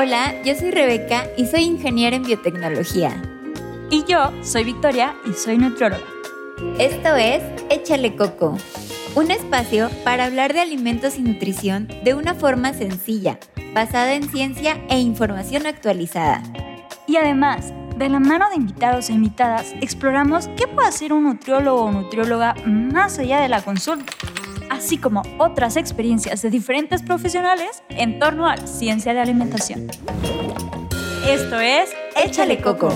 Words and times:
Hola, 0.00 0.32
yo 0.44 0.54
soy 0.54 0.70
Rebeca 0.70 1.26
y 1.36 1.46
soy 1.46 1.62
ingeniera 1.62 2.14
en 2.14 2.22
biotecnología. 2.22 3.20
Y 3.90 4.04
yo 4.04 4.30
soy 4.44 4.62
Victoria 4.62 5.16
y 5.28 5.32
soy 5.32 5.58
nutrióloga. 5.58 6.04
Esto 6.78 7.16
es 7.16 7.42
Échale 7.68 8.14
Coco, 8.14 8.56
un 9.16 9.32
espacio 9.32 9.90
para 10.04 10.26
hablar 10.26 10.52
de 10.52 10.60
alimentos 10.60 11.18
y 11.18 11.22
nutrición 11.22 11.88
de 12.04 12.14
una 12.14 12.36
forma 12.36 12.74
sencilla, 12.74 13.40
basada 13.74 14.14
en 14.14 14.30
ciencia 14.30 14.80
e 14.88 15.00
información 15.00 15.66
actualizada. 15.66 16.44
Y 17.08 17.16
además, 17.16 17.72
de 17.96 18.08
la 18.08 18.20
mano 18.20 18.48
de 18.50 18.54
invitados 18.54 19.10
e 19.10 19.14
invitadas, 19.14 19.74
exploramos 19.80 20.46
qué 20.56 20.68
puede 20.68 20.86
hacer 20.86 21.12
un 21.12 21.24
nutriólogo 21.24 21.86
o 21.86 21.90
nutrióloga 21.90 22.54
más 22.64 23.18
allá 23.18 23.40
de 23.40 23.48
la 23.48 23.62
consulta 23.62 24.12
así 24.70 24.98
como 24.98 25.22
otras 25.38 25.76
experiencias 25.76 26.42
de 26.42 26.50
diferentes 26.50 27.02
profesionales 27.02 27.82
en 27.90 28.18
torno 28.18 28.46
a 28.46 28.56
la 28.56 28.66
ciencia 28.66 29.14
de 29.14 29.20
alimentación. 29.20 29.88
Esto 31.26 31.60
es 31.60 31.90
Échale 32.16 32.60
Coco. 32.60 32.88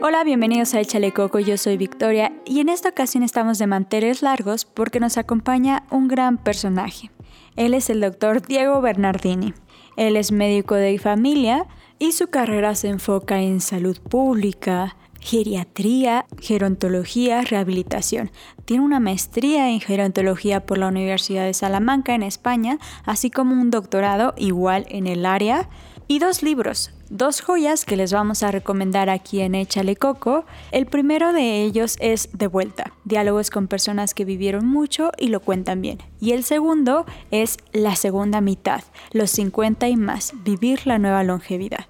Hola, 0.00 0.24
bienvenidos 0.24 0.74
a 0.74 0.80
Échale 0.80 1.12
Coco, 1.12 1.38
yo 1.38 1.58
soy 1.58 1.76
Victoria 1.76 2.32
y 2.44 2.60
en 2.60 2.68
esta 2.68 2.88
ocasión 2.88 3.22
estamos 3.22 3.58
de 3.58 3.66
manteles 3.66 4.22
largos 4.22 4.64
porque 4.64 5.00
nos 5.00 5.18
acompaña 5.18 5.84
un 5.90 6.08
gran 6.08 6.38
personaje. 6.38 7.10
Él 7.56 7.74
es 7.74 7.90
el 7.90 8.00
doctor 8.00 8.40
Diego 8.40 8.80
Bernardini. 8.80 9.52
Él 9.96 10.16
es 10.16 10.30
médico 10.30 10.76
de 10.76 10.98
familia 10.98 11.66
y 11.98 12.12
su 12.12 12.28
carrera 12.28 12.76
se 12.76 12.88
enfoca 12.88 13.42
en 13.42 13.60
salud 13.60 13.98
pública, 14.00 14.96
geriatría, 15.28 16.24
gerontología, 16.40 17.42
rehabilitación. 17.42 18.30
Tiene 18.64 18.82
una 18.82 18.98
maestría 18.98 19.68
en 19.68 19.78
gerontología 19.78 20.64
por 20.64 20.78
la 20.78 20.88
Universidad 20.88 21.44
de 21.44 21.52
Salamanca 21.52 22.14
en 22.14 22.22
España, 22.22 22.78
así 23.04 23.30
como 23.30 23.52
un 23.52 23.70
doctorado 23.70 24.32
igual 24.38 24.86
en 24.88 25.06
el 25.06 25.26
área 25.26 25.68
y 26.06 26.18
dos 26.18 26.42
libros, 26.42 26.92
dos 27.10 27.42
joyas 27.42 27.84
que 27.84 27.98
les 27.98 28.10
vamos 28.10 28.42
a 28.42 28.50
recomendar 28.50 29.10
aquí 29.10 29.42
en 29.42 29.54
Échale 29.54 29.96
Coco. 29.96 30.46
El 30.72 30.86
primero 30.86 31.34
de 31.34 31.62
ellos 31.62 31.98
es 32.00 32.30
De 32.32 32.46
vuelta, 32.46 32.94
diálogos 33.04 33.50
con 33.50 33.68
personas 33.68 34.14
que 34.14 34.24
vivieron 34.24 34.66
mucho 34.66 35.12
y 35.18 35.28
lo 35.28 35.40
cuentan 35.40 35.82
bien. 35.82 35.98
Y 36.20 36.32
el 36.32 36.42
segundo 36.42 37.04
es 37.30 37.58
La 37.72 37.96
segunda 37.96 38.40
mitad, 38.40 38.82
los 39.12 39.30
50 39.32 39.88
y 39.88 39.96
más, 39.96 40.32
vivir 40.42 40.86
la 40.86 40.98
nueva 40.98 41.22
longevidad. 41.22 41.84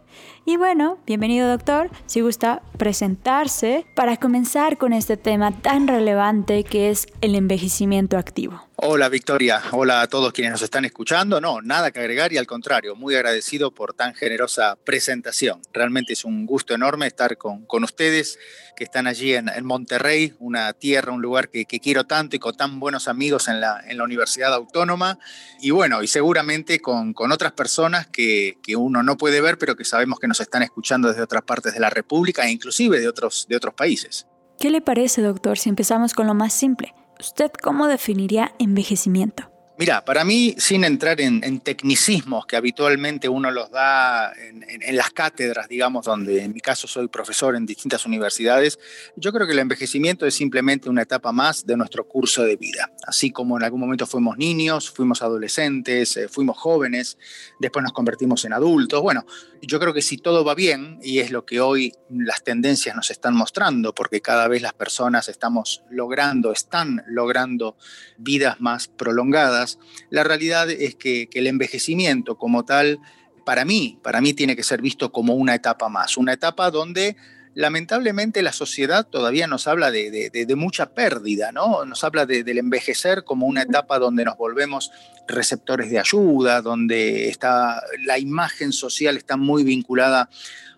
Y 0.48 0.56
bueno, 0.56 0.96
bienvenido 1.06 1.46
doctor, 1.46 1.90
si 2.06 2.22
gusta 2.22 2.62
presentarse 2.78 3.84
para 3.94 4.16
comenzar 4.16 4.78
con 4.78 4.94
este 4.94 5.18
tema 5.18 5.52
tan 5.52 5.86
relevante 5.86 6.64
que 6.64 6.88
es 6.88 7.06
el 7.20 7.34
envejecimiento 7.34 8.16
activo. 8.16 8.67
Hola 8.80 9.08
Victoria, 9.08 9.60
hola 9.72 10.02
a 10.02 10.06
todos 10.06 10.32
quienes 10.32 10.52
nos 10.52 10.62
están 10.62 10.84
escuchando. 10.84 11.40
No, 11.40 11.60
nada 11.60 11.90
que 11.90 11.98
agregar 11.98 12.32
y 12.32 12.36
al 12.36 12.46
contrario, 12.46 12.94
muy 12.94 13.16
agradecido 13.16 13.72
por 13.72 13.92
tan 13.92 14.14
generosa 14.14 14.78
presentación. 14.84 15.60
Realmente 15.72 16.12
es 16.12 16.24
un 16.24 16.46
gusto 16.46 16.74
enorme 16.74 17.08
estar 17.08 17.36
con, 17.36 17.66
con 17.66 17.82
ustedes 17.82 18.38
que 18.76 18.84
están 18.84 19.08
allí 19.08 19.34
en, 19.34 19.50
Monterrey, 19.64 20.32
una 20.38 20.72
tierra, 20.74 21.12
un 21.12 21.20
lugar 21.20 21.50
que, 21.50 21.66
quiero 21.66 22.04
tanto 22.04 22.36
y 22.36 22.38
con 22.38 22.56
tan 22.56 22.78
buenos 22.78 23.08
amigos 23.08 23.48
en 23.48 23.60
la, 23.60 23.80
en 23.84 23.98
la 23.98 24.04
Universidad 24.04 24.54
Autónoma. 24.54 25.18
Y 25.60 25.70
bueno, 25.70 26.00
y 26.04 26.06
seguramente 26.06 26.78
con, 26.78 27.14
con 27.14 27.32
otras 27.32 27.50
personas 27.50 28.06
que, 28.06 28.58
que, 28.62 28.76
uno 28.76 29.02
no 29.02 29.16
puede 29.16 29.40
ver, 29.40 29.58
pero 29.58 29.74
que 29.74 29.84
sabemos 29.84 30.20
que 30.20 30.28
nos 30.28 30.38
están 30.38 30.62
escuchando 30.62 31.08
desde 31.08 31.22
otras 31.22 31.42
partes 31.42 31.74
de 31.74 31.80
la 31.80 31.90
República 31.90 32.46
e 32.46 32.52
inclusive 32.52 33.00
de 33.00 33.08
otros, 33.08 33.46
de 33.48 33.56
otros 33.56 33.74
países. 33.74 34.28
¿Qué 34.60 34.70
le 34.70 34.80
parece, 34.80 35.20
doctor, 35.20 35.58
si 35.58 35.68
empezamos 35.68 36.14
con 36.14 36.28
lo 36.28 36.34
más 36.34 36.52
simple? 36.52 36.94
¿Usted 37.20 37.50
cómo 37.60 37.88
definiría 37.88 38.52
envejecimiento? 38.60 39.50
Mira, 39.78 40.04
para 40.04 40.24
mí, 40.24 40.56
sin 40.58 40.82
entrar 40.82 41.20
en, 41.20 41.60
tecnicismos 41.60 42.46
que 42.46 42.56
habitualmente 42.56 43.28
uno 43.28 43.52
los 43.52 43.70
da 43.70 44.32
en, 44.32 44.96
las 44.96 45.10
cátedras, 45.10 45.68
digamos, 45.68 46.04
donde 46.04 46.42
en 46.42 46.52
mi 46.52 46.58
caso 46.58 46.88
soy 46.88 47.06
profesor 47.06 47.54
en 47.54 47.64
distintas 47.64 48.04
universidades, 48.04 48.80
yo 49.14 49.32
creo 49.32 49.46
que 49.46 49.52
el 49.52 49.60
envejecimiento 49.60 50.26
es 50.26 50.34
simplemente 50.34 50.90
una 50.90 51.02
etapa 51.02 51.30
más 51.30 51.64
de 51.64 51.76
nuestro 51.76 52.08
curso 52.08 52.42
de 52.42 52.56
vida. 52.56 52.90
Así 53.06 53.30
como 53.30 53.56
en 53.56 53.62
algún 53.62 53.78
momento 53.78 54.04
fuimos 54.04 54.36
niños, 54.36 54.90
fuimos 54.90 55.22
adolescentes, 55.22 56.16
eh, 56.16 56.28
fuimos 56.28 56.58
jóvenes, 56.58 57.16
después 57.60 57.84
nos 57.84 57.92
convertimos 57.92 58.44
en 58.44 58.54
adultos. 58.54 59.00
Bueno, 59.00 59.26
yo 59.62 59.78
creo 59.78 59.94
que 59.94 60.02
si 60.02 60.18
todo 60.18 60.44
va 60.44 60.56
bien, 60.56 60.98
y 61.02 61.20
es 61.20 61.30
lo 61.30 61.44
que 61.44 61.60
hoy 61.60 61.94
las 62.10 62.42
tendencias 62.42 62.96
nos 62.96 63.12
están 63.12 63.34
mostrando, 63.34 63.94
porque 63.94 64.20
cada 64.20 64.48
vez 64.48 64.60
las 64.60 64.72
personas 64.72 65.28
estamos 65.28 65.84
logrando, 65.88 66.50
están 66.50 67.04
logrando 67.06 67.76
vidas 68.16 68.60
más 68.60 68.88
prolongadas, 68.88 69.67
la 70.10 70.24
realidad 70.24 70.70
es 70.70 70.94
que, 70.94 71.28
el 71.32 71.46
envejecimiento 71.46 72.36
como 72.38 72.64
tal, 72.64 73.00
para 73.44 73.64
mí, 73.64 73.98
para 74.02 74.20
mí 74.20 74.34
tiene 74.34 74.56
que 74.56 74.62
ser 74.62 74.80
visto 74.80 75.12
como 75.12 75.34
una 75.34 75.54
etapa 75.54 75.88
más, 75.88 76.16
una 76.16 76.32
etapa 76.32 76.70
donde 76.70 77.16
lamentablemente 77.54 78.42
la 78.42 78.52
sociedad 78.52 79.06
todavía 79.06 79.46
nos 79.46 79.66
habla 79.66 79.90
de, 79.90 80.54
mucha 80.56 80.94
pérdida, 80.94 81.50
¿no? 81.50 81.84
Nos 81.84 82.04
habla 82.04 82.24
del 82.24 82.58
envejecer 82.58 83.24
como 83.24 83.46
una 83.46 83.62
etapa 83.62 83.98
donde 83.98 84.24
nos 84.24 84.36
volvemos 84.36 84.92
receptores 85.26 85.90
de 85.90 85.98
ayuda, 85.98 86.62
donde 86.62 87.28
está, 87.28 87.82
la 88.04 88.18
imagen 88.18 88.72
social 88.72 89.16
está 89.16 89.36
muy 89.36 89.64
vinculada 89.64 90.30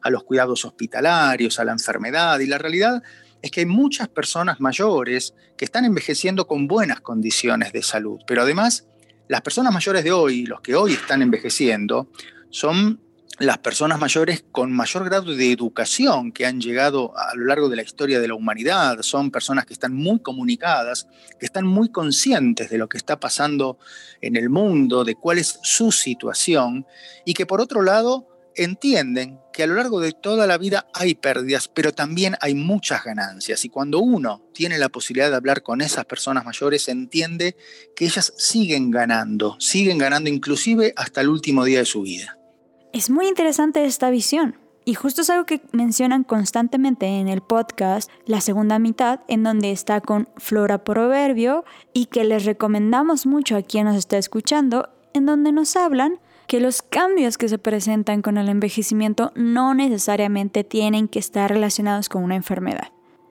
a 0.02 0.10
los 0.10 0.24
cuidados 0.24 0.64
hospitalarios, 0.64 1.60
a 1.60 1.64
la 1.64 1.72
enfermedad, 1.72 2.38
y 2.40 2.46
la 2.46 2.58
realidad 2.58 3.02
es 3.42 3.50
que 3.50 3.60
hay 3.60 3.66
muchas 3.66 4.08
personas 4.08 4.60
mayores 4.60 5.34
que 5.56 5.64
están 5.64 5.84
envejeciendo 5.84 6.46
con 6.46 6.66
buenas 6.66 7.00
condiciones 7.00 7.72
de 7.72 7.82
salud, 7.82 8.20
pero 8.26 8.42
además 8.42 8.86
las 9.28 9.42
personas 9.42 9.72
mayores 9.72 10.04
de 10.04 10.12
hoy, 10.12 10.46
los 10.46 10.60
que 10.60 10.74
hoy 10.74 10.92
están 10.94 11.22
envejeciendo, 11.22 12.08
son 12.50 13.00
las 13.40 13.56
personas 13.56 13.98
mayores 13.98 14.44
con 14.52 14.70
mayor 14.70 15.06
grado 15.06 15.34
de 15.34 15.50
educación 15.50 16.30
que 16.30 16.44
han 16.44 16.60
llegado 16.60 17.16
a 17.16 17.34
lo 17.34 17.46
largo 17.46 17.70
de 17.70 17.76
la 17.76 17.82
historia 17.82 18.20
de 18.20 18.28
la 18.28 18.34
humanidad. 18.34 19.00
Son 19.00 19.30
personas 19.30 19.64
que 19.64 19.72
están 19.72 19.94
muy 19.94 20.18
comunicadas, 20.18 21.08
que 21.38 21.46
están 21.46 21.64
muy 21.64 21.90
conscientes 21.90 22.68
de 22.68 22.76
lo 22.76 22.88
que 22.88 22.98
está 22.98 23.18
pasando 23.18 23.78
en 24.20 24.36
el 24.36 24.50
mundo, 24.50 25.04
de 25.04 25.14
cuál 25.14 25.38
es 25.38 25.58
su 25.62 25.90
situación 25.90 26.86
y 27.24 27.32
que 27.32 27.46
por 27.46 27.62
otro 27.62 27.80
lado 27.80 28.29
entienden 28.56 29.38
que 29.52 29.62
a 29.62 29.66
lo 29.66 29.74
largo 29.74 30.00
de 30.00 30.12
toda 30.12 30.46
la 30.46 30.58
vida 30.58 30.86
hay 30.94 31.14
pérdidas, 31.14 31.68
pero 31.68 31.92
también 31.92 32.36
hay 32.40 32.54
muchas 32.54 33.04
ganancias. 33.04 33.64
Y 33.64 33.68
cuando 33.68 34.00
uno 34.00 34.42
tiene 34.54 34.78
la 34.78 34.88
posibilidad 34.88 35.30
de 35.30 35.36
hablar 35.36 35.62
con 35.62 35.80
esas 35.80 36.04
personas 36.04 36.44
mayores, 36.44 36.88
entiende 36.88 37.56
que 37.96 38.04
ellas 38.04 38.32
siguen 38.36 38.90
ganando, 38.90 39.56
siguen 39.58 39.98
ganando 39.98 40.30
inclusive 40.30 40.92
hasta 40.96 41.20
el 41.20 41.28
último 41.28 41.64
día 41.64 41.80
de 41.80 41.84
su 41.84 42.02
vida. 42.02 42.38
Es 42.92 43.10
muy 43.10 43.28
interesante 43.28 43.84
esta 43.84 44.10
visión. 44.10 44.56
Y 44.84 44.94
justo 44.94 45.20
es 45.20 45.30
algo 45.30 45.44
que 45.44 45.60
mencionan 45.72 46.24
constantemente 46.24 47.06
en 47.06 47.28
el 47.28 47.42
podcast, 47.42 48.10
la 48.24 48.40
segunda 48.40 48.78
mitad, 48.78 49.20
en 49.28 49.42
donde 49.42 49.72
está 49.72 50.00
con 50.00 50.28
Flora 50.36 50.84
Proverbio 50.84 51.64
y 51.92 52.06
que 52.06 52.24
les 52.24 52.44
recomendamos 52.44 53.26
mucho 53.26 53.56
a 53.56 53.62
quien 53.62 53.84
nos 53.84 53.96
está 53.96 54.16
escuchando, 54.16 54.88
en 55.12 55.26
donde 55.26 55.52
nos 55.52 55.76
hablan 55.76 56.18
que 56.50 56.58
los 56.58 56.82
cambios 56.82 57.38
que 57.38 57.48
se 57.48 57.58
presentan 57.58 58.22
con 58.22 58.36
el 58.36 58.48
envejecimiento 58.48 59.30
no 59.36 59.72
necesariamente 59.72 60.64
tienen 60.64 61.06
que 61.06 61.20
estar 61.20 61.48
relacionados 61.48 62.08
con 62.08 62.24
una 62.24 62.34
enfermedad. 62.34 62.88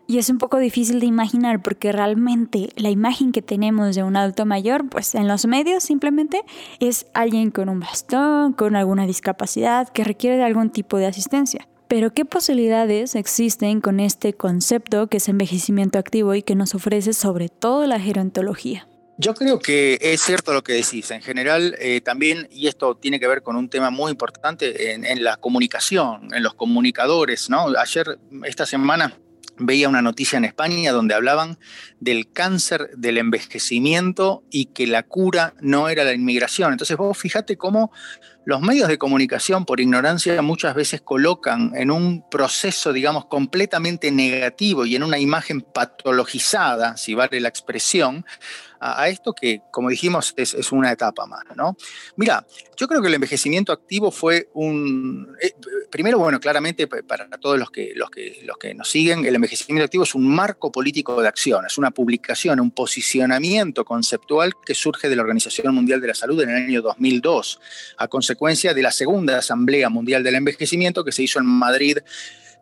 Y 0.07 0.19
es 0.19 0.29
un 0.29 0.37
poco 0.37 0.57
difícil 0.57 1.01
de 1.01 1.07
imaginar 1.07 1.61
porque 1.61 1.91
realmente 1.91 2.69
la 2.77 2.91
imagen 2.91 3.33
que 3.33 3.41
tenemos 3.41 3.93
de 3.93 4.03
un 4.03 4.15
adulto 4.15 4.45
mayor, 4.45 4.87
pues 4.87 5.15
en 5.15 5.27
los 5.27 5.45
medios 5.47 5.83
simplemente 5.83 6.43
es 6.79 7.07
alguien 7.13 7.51
con 7.51 7.67
un 7.67 7.81
bastón, 7.81 8.53
con 8.53 8.77
alguna 8.77 9.05
discapacidad 9.05 9.89
que 9.89 10.05
requiere 10.05 10.37
de 10.37 10.45
algún 10.45 10.69
tipo 10.69 10.95
de 10.95 11.07
asistencia. 11.07 11.67
Pero 11.89 12.13
¿qué 12.13 12.23
posibilidades 12.23 13.15
existen 13.15 13.81
con 13.81 13.99
este 13.99 14.31
concepto 14.31 15.07
que 15.07 15.17
es 15.17 15.27
envejecimiento 15.27 15.99
activo 15.99 16.35
y 16.35 16.41
que 16.41 16.55
nos 16.55 16.73
ofrece 16.73 17.11
sobre 17.11 17.49
todo 17.49 17.85
la 17.85 17.99
gerontología? 17.99 18.87
Yo 19.21 19.33
creo 19.33 19.59
que 19.59 19.99
es 19.99 20.21
cierto 20.21 20.53
lo 20.53 20.63
que 20.63 20.71
decís. 20.71 21.11
En 21.11 21.21
general, 21.21 21.75
eh, 21.79 21.99
también, 21.99 22.47
y 22.51 22.67
esto 22.67 22.95
tiene 22.95 23.19
que 23.19 23.27
ver 23.27 23.43
con 23.43 23.57
un 23.57 23.69
tema 23.69 23.89
muy 23.89 24.11
importante 24.11 24.93
en, 24.93 25.23
la 25.25 25.35
comunicación, 25.35 26.33
en 26.33 26.41
los 26.41 26.53
comunicadores, 26.53 27.49
¿no? 27.49 27.67
Ayer, 27.77 28.17
esta 28.45 28.65
semana, 28.65 29.13
veía 29.57 29.89
una 29.89 30.01
noticia 30.01 30.37
en 30.37 30.45
España 30.45 30.93
donde 30.93 31.15
hablaban 31.15 31.59
del 31.99 32.31
cáncer 32.31 32.91
del 32.95 33.17
envejecimiento 33.17 34.45
y 34.49 34.67
que 34.67 34.87
la 34.87 35.03
cura 35.03 35.53
no 35.59 35.89
era 35.89 36.05
la 36.05 36.13
inmigración. 36.13 36.71
Entonces 36.71 36.95
vos 36.95 37.17
fíjate 37.17 37.57
cómo 37.57 37.91
los 38.45 38.61
medios 38.61 38.87
de 38.87 38.97
comunicación, 38.97 39.65
por 39.65 39.81
ignorancia, 39.81 40.41
muchas 40.41 40.75
veces 40.75 41.01
colocan 41.01 41.73
en 41.75 41.91
un 41.91 42.27
proceso, 42.29 42.93
digamos, 42.93 43.25
completamente 43.25 44.11
negativo 44.11 44.85
y 44.85 44.95
en 44.95 45.03
una 45.03 45.19
imagen 45.19 45.59
patologizada, 45.59 46.95
si 46.95 47.13
vale 47.13 47.41
la 47.41 47.49
expresión, 47.49 48.25
a, 48.79 49.09
esto 49.09 49.33
que, 49.33 49.61
como 49.71 49.89
dijimos, 49.89 50.33
es, 50.37 50.71
una 50.71 50.91
etapa 50.91 51.25
más. 51.25 51.43
¿no? 51.55 51.75
Mira, 52.15 52.45
yo 52.77 52.87
creo 52.87 53.01
que 53.01 53.07
el 53.07 53.13
envejecimiento 53.15 53.71
activo 53.71 54.11
fue 54.11 54.49
un... 54.53 55.35
Eh, 55.41 55.53
primero, 55.89 56.19
bueno, 56.19 56.39
claramente 56.39 56.87
para 56.87 57.27
todos 57.39 57.57
los 57.59 57.71
que, 57.71 57.93
los, 57.95 58.09
que, 58.09 58.41
los 58.45 58.57
que 58.57 58.73
nos 58.73 58.89
siguen, 58.89 59.25
el 59.25 59.35
envejecimiento 59.35 59.85
activo 59.85 60.03
es 60.03 60.15
un 60.15 60.27
marco 60.27 60.71
político 60.71 61.21
de 61.21 61.27
acción, 61.27 61.65
es 61.65 61.77
una 61.77 61.91
publicación, 61.91 62.59
un 62.59 62.71
posicionamiento 62.71 63.85
conceptual 63.85 64.53
que 64.65 64.75
surge 64.75 65.09
de 65.09 65.15
la 65.15 65.23
Organización 65.23 65.73
Mundial 65.73 66.01
de 66.01 66.07
la 66.07 66.13
Salud 66.13 66.41
en 66.41 66.49
el 66.49 66.55
año 66.55 66.81
2002, 66.81 67.59
a 67.97 68.07
consecuencia 68.07 68.73
de 68.73 68.81
la 68.81 68.91
segunda 68.91 69.37
Asamblea 69.37 69.89
Mundial 69.89 70.23
del 70.23 70.35
Envejecimiento 70.35 71.03
que 71.03 71.11
se 71.11 71.23
hizo 71.23 71.39
en 71.39 71.45
Madrid 71.45 71.97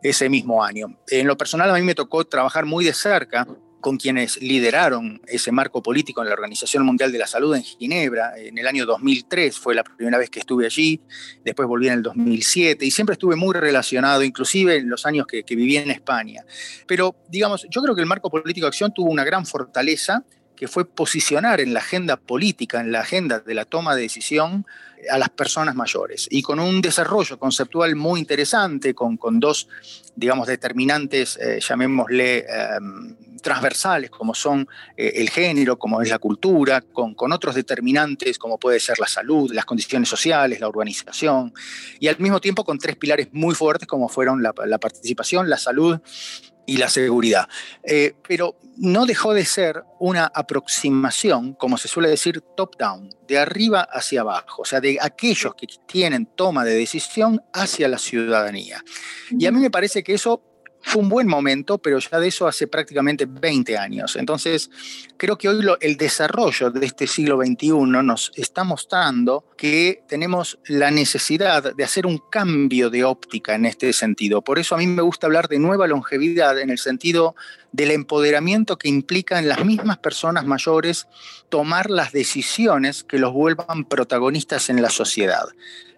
ese 0.02 0.28
mismo 0.28 0.64
año. 0.64 0.98
En 1.08 1.26
lo 1.26 1.36
personal 1.36 1.70
a 1.70 1.74
mí 1.74 1.82
me 1.82 1.94
tocó 1.94 2.24
trabajar 2.24 2.64
muy 2.64 2.84
de 2.84 2.94
cerca 2.94 3.46
con 3.80 3.96
quienes 3.96 4.40
lideraron 4.42 5.20
ese 5.26 5.52
marco 5.52 5.82
político 5.82 6.22
en 6.22 6.28
la 6.28 6.34
Organización 6.34 6.84
Mundial 6.84 7.12
de 7.12 7.18
la 7.18 7.26
Salud 7.26 7.54
en 7.54 7.62
Ginebra. 7.62 8.32
En 8.36 8.58
el 8.58 8.66
año 8.66 8.86
2003 8.86 9.56
fue 9.56 9.74
la 9.74 9.84
primera 9.84 10.18
vez 10.18 10.30
que 10.30 10.40
estuve 10.40 10.66
allí, 10.66 11.00
después 11.44 11.68
volví 11.68 11.86
en 11.86 11.94
el 11.94 12.02
2007 12.02 12.84
y 12.84 12.90
siempre 12.90 13.12
estuve 13.14 13.36
muy 13.36 13.54
relacionado, 13.54 14.22
inclusive 14.24 14.76
en 14.76 14.88
los 14.88 15.06
años 15.06 15.26
que, 15.26 15.44
que 15.44 15.56
viví 15.56 15.76
en 15.76 15.90
España. 15.90 16.44
Pero, 16.86 17.16
digamos, 17.28 17.66
yo 17.70 17.82
creo 17.82 17.94
que 17.94 18.00
el 18.00 18.06
marco 18.06 18.30
político 18.30 18.64
de 18.64 18.68
acción 18.68 18.92
tuvo 18.92 19.10
una 19.10 19.24
gran 19.24 19.46
fortaleza 19.46 20.24
que 20.58 20.66
fue 20.66 20.84
posicionar 20.84 21.60
en 21.60 21.72
la 21.72 21.80
agenda 21.80 22.16
política, 22.16 22.80
en 22.80 22.90
la 22.90 23.00
agenda 23.00 23.38
de 23.38 23.54
la 23.54 23.64
toma 23.64 23.94
de 23.94 24.02
decisión 24.02 24.66
a 25.08 25.16
las 25.16 25.28
personas 25.28 25.76
mayores. 25.76 26.26
Y 26.30 26.42
con 26.42 26.58
un 26.58 26.80
desarrollo 26.80 27.38
conceptual 27.38 27.94
muy 27.94 28.18
interesante, 28.18 28.92
con, 28.92 29.16
con 29.16 29.38
dos, 29.38 29.68
digamos, 30.16 30.48
determinantes, 30.48 31.38
eh, 31.40 31.60
llamémosle, 31.60 32.38
em, 32.48 33.16
transversales, 33.40 34.10
como 34.10 34.34
son 34.34 34.66
eh, 34.96 35.12
el 35.14 35.30
género, 35.30 35.78
como 35.78 36.02
es 36.02 36.10
la 36.10 36.18
cultura, 36.18 36.80
con, 36.80 37.14
con, 37.14 37.32
otros 37.32 37.54
determinantes, 37.54 38.36
como 38.36 38.58
puede 38.58 38.80
ser 38.80 38.98
la 38.98 39.06
salud, 39.06 39.52
las 39.52 39.64
condiciones 39.64 40.08
sociales, 40.08 40.58
la 40.58 40.68
urbanización, 40.68 41.54
y 42.00 42.08
al 42.08 42.18
mismo 42.18 42.40
tiempo 42.40 42.64
con 42.64 42.78
tres 42.78 42.96
pilares 42.96 43.28
muy 43.30 43.54
fuertes, 43.54 43.86
como 43.86 44.08
fueron 44.08 44.42
la, 44.42 44.52
la 44.66 44.78
participación, 44.78 45.48
la 45.48 45.56
salud 45.56 46.00
y 46.68 46.76
la 46.76 46.90
seguridad. 46.90 47.48
Eh, 47.82 48.14
pero 48.28 48.56
no 48.76 49.06
dejó 49.06 49.32
de 49.32 49.46
ser 49.46 49.82
una 49.98 50.30
aproximación, 50.32 51.54
como 51.54 51.78
se 51.78 51.88
suele 51.88 52.10
decir, 52.10 52.42
top-down, 52.56 53.08
de 53.26 53.38
arriba 53.38 53.88
hacia 53.90 54.20
abajo, 54.20 54.62
o 54.62 54.64
sea, 54.66 54.78
de 54.78 54.98
aquellos 55.00 55.54
que 55.54 55.66
tienen 55.86 56.26
toma 56.26 56.64
de 56.64 56.74
decisión 56.74 57.42
hacia 57.54 57.88
la 57.88 57.96
ciudadanía. 57.96 58.84
Y 59.30 59.46
a 59.46 59.50
mí 59.50 59.60
me 59.60 59.70
parece 59.70 60.04
que 60.04 60.12
eso 60.12 60.42
fue 60.88 61.02
un 61.02 61.10
buen 61.10 61.26
momento, 61.26 61.76
pero 61.76 61.98
ya 61.98 62.18
de 62.18 62.28
eso 62.28 62.48
hace 62.48 62.66
prácticamente 62.66 63.26
20 63.26 63.76
años. 63.76 64.16
Entonces, 64.16 64.70
creo 65.18 65.36
que 65.36 65.46
hoy 65.46 65.62
el 65.80 65.98
desarrollo 65.98 66.70
de 66.70 66.86
este 66.86 67.06
siglo 67.06 67.36
XXI 67.36 67.72
nos 68.02 68.32
está 68.36 68.64
mostrando 68.64 69.44
que 69.58 70.02
tenemos 70.08 70.58
la 70.66 70.90
necesidad 70.90 71.74
de 71.74 71.84
hacer 71.84 72.06
un 72.06 72.22
cambio 72.30 72.88
de 72.88 73.04
óptica 73.04 73.54
en 73.54 73.66
este 73.66 73.92
sentido. 73.92 74.40
Por 74.40 74.58
eso 74.58 74.74
a 74.74 74.78
mí 74.78 74.86
me 74.86 75.02
gusta 75.02 75.26
hablar 75.26 75.48
de 75.48 75.58
nueva 75.58 75.86
longevidad 75.86 76.58
en 76.58 76.70
el 76.70 76.78
sentido 76.78 77.36
del 77.70 77.90
empoderamiento 77.90 78.78
que 78.78 78.88
implica 78.88 79.38
en 79.38 79.48
las 79.48 79.66
mismas 79.66 79.98
personas 79.98 80.46
mayores 80.46 81.06
tomar 81.50 81.90
las 81.90 82.12
decisiones 82.12 83.04
que 83.04 83.18
los 83.18 83.34
vuelvan 83.34 83.84
protagonistas 83.84 84.70
en 84.70 84.80
la 84.80 84.88
sociedad. 84.88 85.44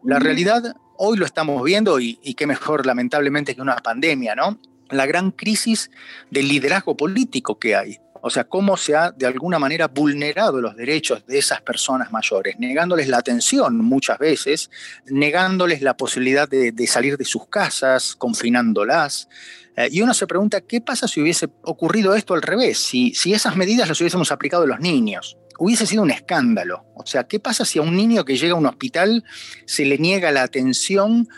La 0.02 0.18
realidad 0.18 0.74
hoy 0.96 1.16
lo 1.16 1.26
estamos 1.26 1.62
viendo 1.62 2.00
y, 2.00 2.18
y, 2.22 2.34
qué 2.34 2.46
mejor 2.46 2.86
lamentablemente 2.86 3.54
que 3.54 3.62
una 3.62 3.76
pandemia, 3.76 4.34
¿no? 4.34 4.58
La 4.90 5.06
gran 5.06 5.30
crisis 5.30 5.90
del 6.30 6.48
liderazgo 6.48 6.96
político 6.96 7.58
que 7.58 7.76
hay. 7.76 7.98
O 8.22 8.28
sea, 8.28 8.44
cómo 8.44 8.76
se 8.76 8.94
ha 8.94 9.12
de 9.12 9.26
alguna 9.26 9.58
manera 9.58 9.88
vulnerado 9.88 10.60
los 10.60 10.76
derechos 10.76 11.24
de 11.26 11.38
esas 11.38 11.62
personas 11.62 12.12
mayores, 12.12 12.58
negándoles 12.58 13.08
la 13.08 13.18
atención 13.18 13.78
muchas 13.78 14.18
veces, 14.18 14.70
negándoles 15.06 15.80
la 15.80 15.96
posibilidad 15.96 16.48
de, 16.48 16.86
salir 16.86 17.16
de 17.16 17.24
sus 17.24 17.46
casas, 17.46 18.14
confinándolas. 18.16 19.28
Eh, 19.76 19.88
y 19.90 20.02
uno 20.02 20.12
se 20.12 20.26
pregunta, 20.26 20.60
¿qué 20.60 20.82
pasa 20.82 21.08
si 21.08 21.22
hubiese 21.22 21.48
ocurrido 21.62 22.14
esto 22.14 22.34
al 22.34 22.42
revés? 22.42 22.78
Si, 22.78 23.14
si 23.14 23.32
esas 23.32 23.56
medidas 23.56 23.88
las 23.88 24.00
hubiésemos 24.00 24.30
aplicado 24.32 24.64
a 24.64 24.66
los 24.66 24.80
niños, 24.80 25.38
hubiese 25.58 25.86
sido 25.86 26.02
un 26.02 26.10
escándalo. 26.10 26.84
O 26.94 27.06
sea, 27.06 27.24
¿qué 27.24 27.40
pasa 27.40 27.64
si 27.64 27.78
a 27.78 27.82
un 27.82 27.96
niño 27.96 28.24
que 28.24 28.36
llega 28.36 28.52
a 28.52 28.58
un 28.58 28.66
hospital 28.66 29.24
se 29.64 29.86
le 29.86 29.96
niega 29.96 30.30
la 30.30 30.42
atención 30.42 31.28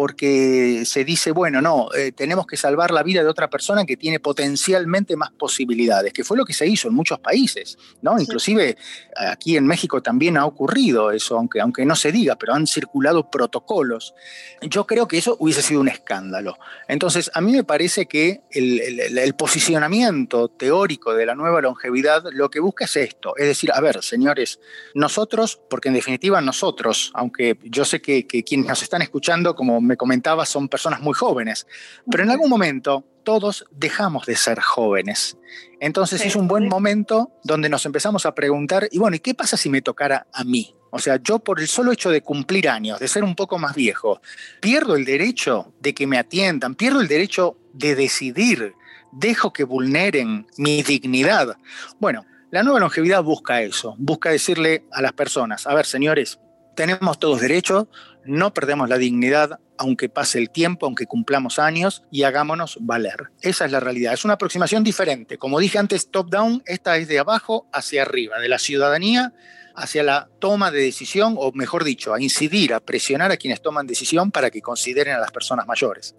porque 0.00 0.84
se 0.86 1.04
dice, 1.04 1.30
bueno, 1.30 1.60
no, 1.60 1.92
eh, 1.92 2.10
tenemos 2.12 2.46
que 2.46 2.56
salvar 2.56 2.90
la 2.90 3.02
vida 3.02 3.22
de 3.22 3.28
otra 3.28 3.50
persona 3.50 3.84
que 3.84 3.98
tiene 3.98 4.18
potencialmente 4.18 5.14
más 5.14 5.30
posibilidades, 5.30 6.14
que 6.14 6.24
fue 6.24 6.38
lo 6.38 6.46
que 6.46 6.54
se 6.54 6.66
hizo 6.66 6.88
en 6.88 6.94
muchos 6.94 7.18
países, 7.18 7.76
¿no? 8.00 8.18
Inclusive 8.18 8.78
aquí 9.14 9.58
en 9.58 9.66
México 9.66 10.00
también 10.00 10.38
ha 10.38 10.46
ocurrido 10.46 11.10
eso, 11.10 11.36
aunque, 11.36 11.60
aunque 11.60 11.84
no 11.84 11.94
se 11.96 12.12
diga, 12.12 12.36
pero 12.36 12.54
han 12.54 12.66
circulado 12.66 13.30
protocolos. 13.30 14.14
Yo 14.62 14.86
creo 14.86 15.06
que 15.06 15.18
eso 15.18 15.36
hubiese 15.38 15.60
sido 15.60 15.82
un 15.82 15.88
escándalo. 15.88 16.56
Entonces, 16.88 17.30
a 17.34 17.42
mí 17.42 17.52
me 17.52 17.64
parece 17.64 18.06
que 18.06 18.40
el, 18.52 18.80
el 19.18 19.34
posicionamiento 19.34 20.48
teórico 20.48 21.12
de 21.12 21.26
la 21.26 21.34
nueva 21.34 21.60
longevidad 21.60 22.24
lo 22.32 22.48
que 22.48 22.60
busca 22.60 22.86
es 22.86 22.96
esto, 22.96 23.36
es 23.36 23.48
decir, 23.48 23.70
a 23.70 23.82
ver, 23.82 24.02
señores, 24.02 24.60
nosotros, 24.94 25.60
porque 25.68 25.88
en 25.88 25.94
definitiva 25.94 26.40
nosotros, 26.40 27.12
aunque 27.12 27.58
yo 27.64 27.84
sé 27.84 28.00
que, 28.00 28.26
que 28.26 28.42
quienes 28.42 28.66
nos 28.66 28.82
están 28.82 29.02
escuchando, 29.02 29.54
como 29.54 29.89
me 29.90 29.96
comentaba, 29.96 30.46
son 30.46 30.68
personas 30.68 31.00
muy 31.00 31.12
jóvenes, 31.12 31.66
pero 32.10 32.22
en 32.22 32.30
algún 32.30 32.48
momento 32.48 33.04
todos 33.24 33.66
dejamos 33.70 34.24
de 34.24 34.36
ser 34.36 34.60
jóvenes. 34.60 35.36
Entonces 35.80 36.24
es 36.24 36.36
un 36.36 36.48
buen 36.48 36.68
momento 36.68 37.32
donde 37.44 37.68
nos 37.68 37.84
empezamos 37.84 38.24
a 38.24 38.34
preguntar, 38.34 38.88
y 38.90 38.98
bueno, 38.98 39.16
¿y 39.16 39.20
qué 39.20 39.34
pasa 39.34 39.56
si 39.56 39.68
me 39.68 39.82
tocara 39.82 40.26
a 40.32 40.44
mí? 40.44 40.74
O 40.90 40.98
sea, 40.98 41.18
yo 41.22 41.38
por 41.38 41.60
el 41.60 41.68
solo 41.68 41.92
hecho 41.92 42.10
de 42.10 42.22
cumplir 42.22 42.68
años, 42.68 42.98
de 42.98 43.08
ser 43.08 43.24
un 43.24 43.34
poco 43.34 43.58
más 43.58 43.74
viejo, 43.74 44.20
pierdo 44.60 44.96
el 44.96 45.04
derecho 45.04 45.72
de 45.80 45.94
que 45.94 46.06
me 46.06 46.18
atiendan, 46.18 46.74
pierdo 46.74 47.00
el 47.00 47.08
derecho 47.08 47.56
de 47.72 47.94
decidir, 47.94 48.74
dejo 49.12 49.52
que 49.52 49.64
vulneren 49.64 50.46
mi 50.56 50.82
dignidad. 50.82 51.56
Bueno, 51.98 52.24
la 52.50 52.62
nueva 52.62 52.80
longevidad 52.80 53.22
busca 53.22 53.62
eso, 53.62 53.94
busca 53.98 54.30
decirle 54.30 54.84
a 54.92 55.02
las 55.02 55.12
personas, 55.12 55.66
a 55.66 55.74
ver, 55.74 55.86
señores, 55.86 56.40
tenemos 56.74 57.18
todos 57.18 57.40
derechos, 57.40 57.86
no 58.24 58.52
perdemos 58.52 58.88
la 58.88 58.98
dignidad 58.98 59.60
aunque 59.78 60.10
pase 60.10 60.38
el 60.38 60.50
tiempo, 60.50 60.84
aunque 60.84 61.06
cumplamos 61.06 61.58
años 61.58 62.02
y 62.10 62.24
hagámonos 62.24 62.76
valer. 62.82 63.30
Esa 63.40 63.64
es 63.64 63.72
la 63.72 63.80
realidad. 63.80 64.12
Es 64.12 64.26
una 64.26 64.34
aproximación 64.34 64.84
diferente. 64.84 65.38
Como 65.38 65.58
dije 65.58 65.78
antes, 65.78 66.10
top-down, 66.10 66.62
esta 66.66 66.98
es 66.98 67.08
de 67.08 67.18
abajo 67.18 67.66
hacia 67.72 68.02
arriba, 68.02 68.38
de 68.38 68.48
la 68.48 68.58
ciudadanía 68.58 69.32
hacia 69.74 70.02
la 70.02 70.28
toma 70.38 70.70
de 70.70 70.82
decisión, 70.82 71.34
o 71.38 71.52
mejor 71.52 71.84
dicho, 71.84 72.12
a 72.12 72.20
incidir, 72.20 72.74
a 72.74 72.80
presionar 72.80 73.30
a 73.30 73.36
quienes 73.36 73.62
toman 73.62 73.86
decisión 73.86 74.30
para 74.30 74.50
que 74.50 74.60
consideren 74.60 75.14
a 75.14 75.20
las 75.20 75.32
personas 75.32 75.66
mayores. 75.66 76.14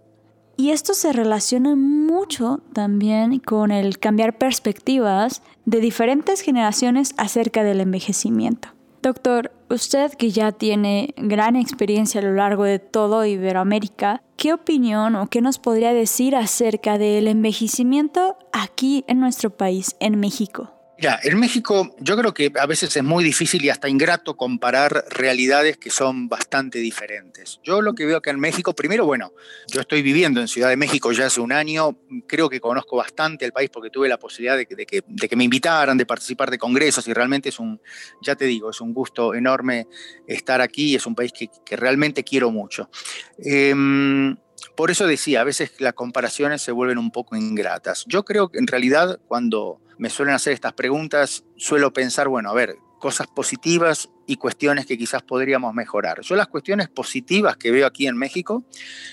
Y 0.57 0.71
esto 0.71 0.93
se 0.93 1.13
relaciona 1.13 1.75
mucho 1.75 2.61
también 2.73 3.39
con 3.39 3.71
el 3.71 3.99
cambiar 3.99 4.37
perspectivas 4.37 5.41
de 5.65 5.79
diferentes 5.79 6.41
generaciones 6.41 7.13
acerca 7.17 7.63
del 7.63 7.81
envejecimiento. 7.81 8.69
Doctor, 9.01 9.51
usted 9.71 10.11
que 10.13 10.31
ya 10.31 10.51
tiene 10.51 11.13
gran 11.17 11.55
experiencia 11.55 12.21
a 12.21 12.23
lo 12.23 12.33
largo 12.33 12.63
de 12.63 12.79
todo 12.79 13.25
Iberoamérica, 13.25 14.23
¿qué 14.37 14.53
opinión 14.53 15.15
o 15.15 15.27
qué 15.27 15.41
nos 15.41 15.59
podría 15.59 15.93
decir 15.93 16.35
acerca 16.35 16.97
del 16.97 17.27
envejecimiento 17.27 18.37
aquí 18.51 19.03
en 19.07 19.19
nuestro 19.19 19.49
país, 19.49 19.95
en 19.99 20.19
México? 20.19 20.80
Ya, 21.01 21.19
en 21.23 21.39
México 21.39 21.95
yo 21.99 22.15
creo 22.15 22.31
que 22.31 22.51
a 22.59 22.67
veces 22.67 22.95
es 22.95 23.03
muy 23.03 23.23
difícil 23.23 23.65
y 23.65 23.71
hasta 23.71 23.89
ingrato 23.89 24.37
comparar 24.37 25.03
realidades 25.09 25.77
que 25.77 25.89
son 25.89 26.29
bastante 26.29 26.77
diferentes. 26.77 27.59
Yo 27.63 27.81
lo 27.81 27.95
que 27.95 28.05
veo 28.05 28.17
acá 28.17 28.29
en 28.29 28.39
México, 28.39 28.75
primero, 28.75 29.07
bueno, 29.07 29.33
yo 29.67 29.81
estoy 29.81 30.03
viviendo 30.03 30.39
en 30.39 30.47
Ciudad 30.47 30.69
de 30.69 30.77
México 30.77 31.11
ya 31.11 31.25
hace 31.25 31.41
un 31.41 31.53
año, 31.53 31.97
creo 32.27 32.51
que 32.51 32.59
conozco 32.59 32.97
bastante 32.97 33.45
el 33.45 33.51
país 33.51 33.71
porque 33.73 33.89
tuve 33.89 34.07
la 34.07 34.19
posibilidad 34.19 34.55
de 34.55 34.67
que, 34.67 35.35
me 35.35 35.43
invitaran, 35.43 35.97
de 35.97 36.05
participar 36.05 36.51
de 36.51 36.59
congresos 36.59 37.07
y 37.07 37.13
realmente 37.13 37.49
es 37.49 37.57
un, 37.57 37.81
ya 38.21 38.35
te 38.35 38.45
digo, 38.45 38.69
es 38.69 38.79
un 38.79 38.93
gusto 38.93 39.33
enorme 39.33 39.87
estar 40.27 40.61
aquí, 40.61 40.93
es 40.93 41.07
un 41.07 41.15
país 41.15 41.33
que, 41.33 41.49
realmente 41.75 42.23
quiero 42.23 42.51
mucho. 42.51 42.91
Em, 43.39 44.37
por 44.75 44.91
eso 44.91 45.07
decía, 45.07 45.41
a 45.41 45.45
veces 45.45 45.71
las 45.79 45.93
comparaciones 45.93 46.61
se 46.61 46.71
vuelven 46.71 46.99
un 46.99 47.09
poco 47.09 47.35
ingratas. 47.35 48.05
Yo 48.07 48.23
creo 48.23 48.49
que 48.49 48.59
en 48.59 48.67
realidad 48.67 49.19
cuando 49.27 49.81
me 50.01 50.09
suelen 50.09 50.33
hacer 50.33 50.53
estas 50.53 50.73
preguntas, 50.73 51.43
suelo 51.57 51.93
pensar, 51.93 52.27
bueno, 52.27 52.49
a 52.49 52.55
ver, 52.55 52.75
cosas 52.99 53.27
positivas 53.27 54.09
y 54.25 54.37
cuestiones 54.37 54.87
que 54.87 54.97
quizás 54.97 55.21
podríamos 55.21 55.75
mejorar. 55.75 56.21
Yo 56.21 56.35
las 56.35 56.47
cuestiones 56.47 56.89
positivas 56.89 57.55
que 57.55 57.69
veo 57.69 57.85
aquí 57.85 58.07
en 58.07 58.17
México 58.17 58.65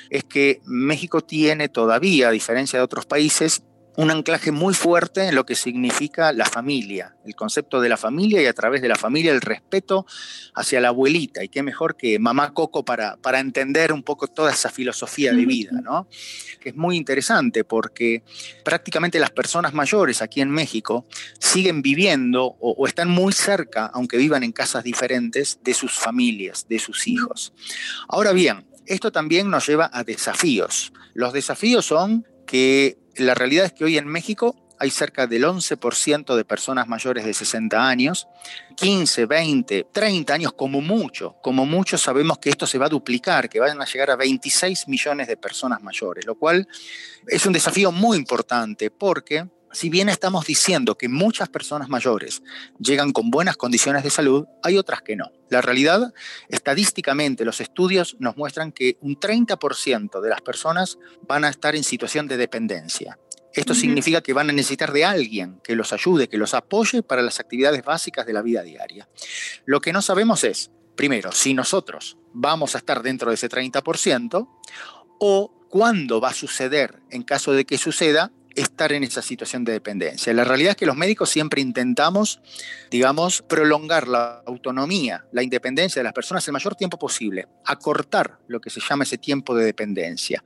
es 0.08 0.24
que 0.24 0.62
México 0.64 1.20
tiene 1.20 1.68
todavía, 1.68 2.28
a 2.28 2.30
diferencia 2.30 2.78
de 2.78 2.86
otros 2.86 3.04
países, 3.04 3.64
un 3.96 4.10
anclaje 4.10 4.52
muy 4.52 4.74
fuerte 4.74 5.26
en 5.26 5.34
lo 5.34 5.44
que 5.44 5.54
significa 5.54 6.32
la 6.32 6.44
familia, 6.44 7.16
el 7.24 7.34
concepto 7.34 7.80
de 7.80 7.88
la 7.88 7.96
familia 7.96 8.40
y 8.40 8.46
a 8.46 8.52
través 8.52 8.80
de 8.80 8.88
la 8.88 8.94
familia 8.94 9.32
el 9.32 9.40
respeto 9.40 10.06
hacia 10.54 10.80
la 10.80 10.88
abuelita. 10.88 11.42
Y 11.42 11.48
qué 11.48 11.62
mejor 11.62 11.96
que 11.96 12.18
mamá 12.18 12.54
Coco 12.54 12.84
para, 12.84 13.16
para 13.16 13.40
entender 13.40 13.92
un 13.92 14.02
poco 14.02 14.28
toda 14.28 14.52
esa 14.52 14.70
filosofía 14.70 15.32
de 15.32 15.46
vida, 15.46 15.72
¿no? 15.82 16.08
Que 16.60 16.70
es 16.70 16.76
muy 16.76 16.96
interesante 16.96 17.64
porque 17.64 18.22
prácticamente 18.64 19.18
las 19.18 19.30
personas 19.30 19.74
mayores 19.74 20.22
aquí 20.22 20.40
en 20.40 20.50
México 20.50 21.06
siguen 21.40 21.82
viviendo 21.82 22.44
o, 22.44 22.74
o 22.78 22.86
están 22.86 23.08
muy 23.08 23.32
cerca, 23.32 23.86
aunque 23.86 24.16
vivan 24.16 24.42
en 24.44 24.52
casas 24.52 24.84
diferentes, 24.84 25.58
de 25.62 25.74
sus 25.74 25.92
familias, 25.92 26.66
de 26.68 26.78
sus 26.78 27.06
hijos. 27.06 27.52
Ahora 28.08 28.32
bien, 28.32 28.66
esto 28.86 29.12
también 29.12 29.50
nos 29.50 29.66
lleva 29.66 29.90
a 29.92 30.04
desafíos. 30.04 30.92
Los 31.14 31.32
desafíos 31.32 31.84
son 31.84 32.26
que 32.46 32.98
la 33.18 33.34
realidad 33.34 33.66
es 33.66 33.72
que 33.72 33.84
hoy 33.84 33.98
en 33.98 34.06
México 34.06 34.56
hay 34.78 34.90
cerca 34.90 35.26
del 35.26 35.44
11% 35.44 36.36
de 36.36 36.44
personas 36.44 36.86
mayores 36.86 37.24
de 37.24 37.34
60 37.34 37.88
años, 37.88 38.28
15, 38.76 39.26
20, 39.26 39.86
30 39.92 40.34
años 40.34 40.52
como 40.52 40.80
mucho, 40.80 41.36
como 41.42 41.66
mucho 41.66 41.98
sabemos 41.98 42.38
que 42.38 42.50
esto 42.50 42.66
se 42.66 42.78
va 42.78 42.86
a 42.86 42.90
duplicar, 42.90 43.48
que 43.48 43.58
van 43.60 43.80
a 43.80 43.84
llegar 43.84 44.10
a 44.10 44.16
26 44.16 44.86
millones 44.88 45.26
de 45.26 45.36
personas 45.36 45.82
mayores, 45.82 46.24
lo 46.26 46.36
cual 46.36 46.68
es 47.26 47.44
un 47.44 47.52
desafío 47.52 47.90
muy 47.90 48.16
importante 48.16 48.90
porque 48.90 49.48
si 49.72 49.90
bien 49.90 50.08
estamos 50.08 50.46
diciendo 50.46 50.96
que 50.96 51.08
muchas 51.08 51.48
personas 51.48 51.88
mayores 51.88 52.42
llegan 52.78 53.12
con 53.12 53.30
buenas 53.30 53.56
condiciones 53.56 54.02
de 54.02 54.10
salud, 54.10 54.46
hay 54.62 54.78
otras 54.78 55.02
que 55.02 55.16
no. 55.16 55.30
La 55.50 55.60
realidad, 55.60 56.12
estadísticamente, 56.48 57.44
los 57.44 57.60
estudios 57.60 58.16
nos 58.18 58.36
muestran 58.36 58.72
que 58.72 58.96
un 59.00 59.18
30% 59.18 60.20
de 60.20 60.28
las 60.28 60.40
personas 60.40 60.98
van 61.26 61.44
a 61.44 61.48
estar 61.48 61.76
en 61.76 61.84
situación 61.84 62.28
de 62.28 62.36
dependencia. 62.36 63.18
Esto 63.52 63.74
significa 63.74 64.20
que 64.20 64.34
van 64.34 64.50
a 64.50 64.52
necesitar 64.52 64.92
de 64.92 65.04
alguien 65.04 65.60
que 65.64 65.74
los 65.74 65.92
ayude, 65.92 66.28
que 66.28 66.36
los 66.36 66.54
apoye 66.54 67.02
para 67.02 67.22
las 67.22 67.40
actividades 67.40 67.82
básicas 67.82 68.26
de 68.26 68.32
la 68.32 68.42
vida 68.42 68.62
diaria. 68.62 69.08
Lo 69.64 69.80
que 69.80 69.92
no 69.92 70.02
sabemos 70.02 70.44
es, 70.44 70.70
primero, 70.94 71.32
si 71.32 71.54
nosotros 71.54 72.18
vamos 72.32 72.74
a 72.74 72.78
estar 72.78 73.02
dentro 73.02 73.30
de 73.30 73.34
ese 73.34 73.48
30% 73.48 74.48
o 75.18 75.66
cuándo 75.68 76.20
va 76.20 76.28
a 76.28 76.34
suceder, 76.34 77.00
en 77.10 77.22
caso 77.22 77.52
de 77.52 77.64
que 77.64 77.78
suceda, 77.78 78.32
estar 78.60 78.92
en 78.92 79.04
esa 79.04 79.22
situación 79.22 79.64
de 79.64 79.72
dependencia. 79.72 80.32
La 80.32 80.44
realidad 80.44 80.70
es 80.70 80.76
que 80.76 80.86
los 80.86 80.96
médicos 80.96 81.30
siempre 81.30 81.60
intentamos, 81.60 82.40
digamos, 82.90 83.42
prolongar 83.42 84.08
la 84.08 84.42
autonomía, 84.46 85.24
la 85.32 85.42
independencia 85.42 86.00
de 86.00 86.04
las 86.04 86.12
personas 86.12 86.46
el 86.46 86.52
mayor 86.52 86.74
tiempo 86.74 86.98
posible, 86.98 87.46
acortar 87.64 88.38
lo 88.48 88.60
que 88.60 88.70
se 88.70 88.80
llama 88.80 89.04
ese 89.04 89.18
tiempo 89.18 89.54
de 89.54 89.64
dependencia. 89.64 90.42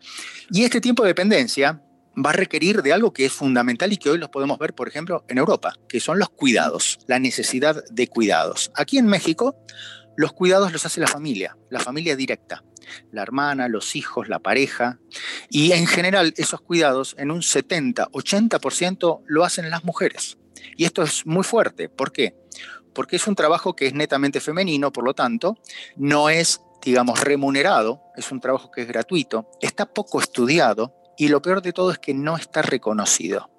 Y 0.50 0.64
este 0.64 0.80
tiempo 0.80 1.02
de 1.02 1.08
dependencia 1.08 1.82
va 2.14 2.30
a 2.30 2.34
requerir 2.34 2.82
de 2.82 2.92
algo 2.92 3.12
que 3.12 3.24
es 3.24 3.32
fundamental 3.32 3.92
y 3.92 3.96
que 3.96 4.10
hoy 4.10 4.18
los 4.18 4.28
podemos 4.28 4.58
ver, 4.58 4.74
por 4.74 4.88
ejemplo, 4.88 5.24
en 5.28 5.38
Europa, 5.38 5.74
que 5.88 6.00
son 6.00 6.18
los 6.18 6.28
cuidados, 6.28 6.98
la 7.06 7.18
necesidad 7.18 7.82
de 7.90 8.08
cuidados. 8.08 8.70
Aquí 8.74 8.98
en 8.98 9.06
México, 9.06 9.56
los 10.16 10.32
cuidados 10.32 10.72
los 10.72 10.84
hace 10.86 11.00
la 11.00 11.06
familia, 11.06 11.56
la 11.70 11.80
familia 11.80 12.16
directa, 12.16 12.64
la 13.10 13.22
hermana, 13.22 13.68
los 13.68 13.96
hijos, 13.96 14.28
la 14.28 14.38
pareja, 14.38 14.98
y 15.50 15.72
en 15.72 15.86
general 15.86 16.34
esos 16.36 16.60
cuidados 16.60 17.14
en 17.18 17.30
un 17.30 17.42
70, 17.42 18.08
80% 18.08 19.22
lo 19.26 19.44
hacen 19.44 19.70
las 19.70 19.84
mujeres. 19.84 20.38
Y 20.76 20.84
esto 20.84 21.02
es 21.02 21.26
muy 21.26 21.44
fuerte, 21.44 21.88
¿por 21.88 22.12
qué? 22.12 22.36
Porque 22.94 23.16
es 23.16 23.26
un 23.26 23.34
trabajo 23.34 23.74
que 23.74 23.86
es 23.86 23.94
netamente 23.94 24.40
femenino, 24.40 24.92
por 24.92 25.04
lo 25.04 25.14
tanto, 25.14 25.58
no 25.96 26.28
es, 26.28 26.60
digamos, 26.82 27.20
remunerado, 27.20 28.02
es 28.16 28.30
un 28.30 28.40
trabajo 28.40 28.70
que 28.70 28.82
es 28.82 28.88
gratuito, 28.88 29.48
está 29.60 29.86
poco 29.86 30.20
estudiado, 30.20 30.94
y 31.16 31.28
lo 31.28 31.42
peor 31.42 31.62
de 31.62 31.72
todo 31.72 31.90
es 31.90 31.98
que 31.98 32.14
no 32.14 32.36
está 32.36 32.62
reconocido. 32.62 33.51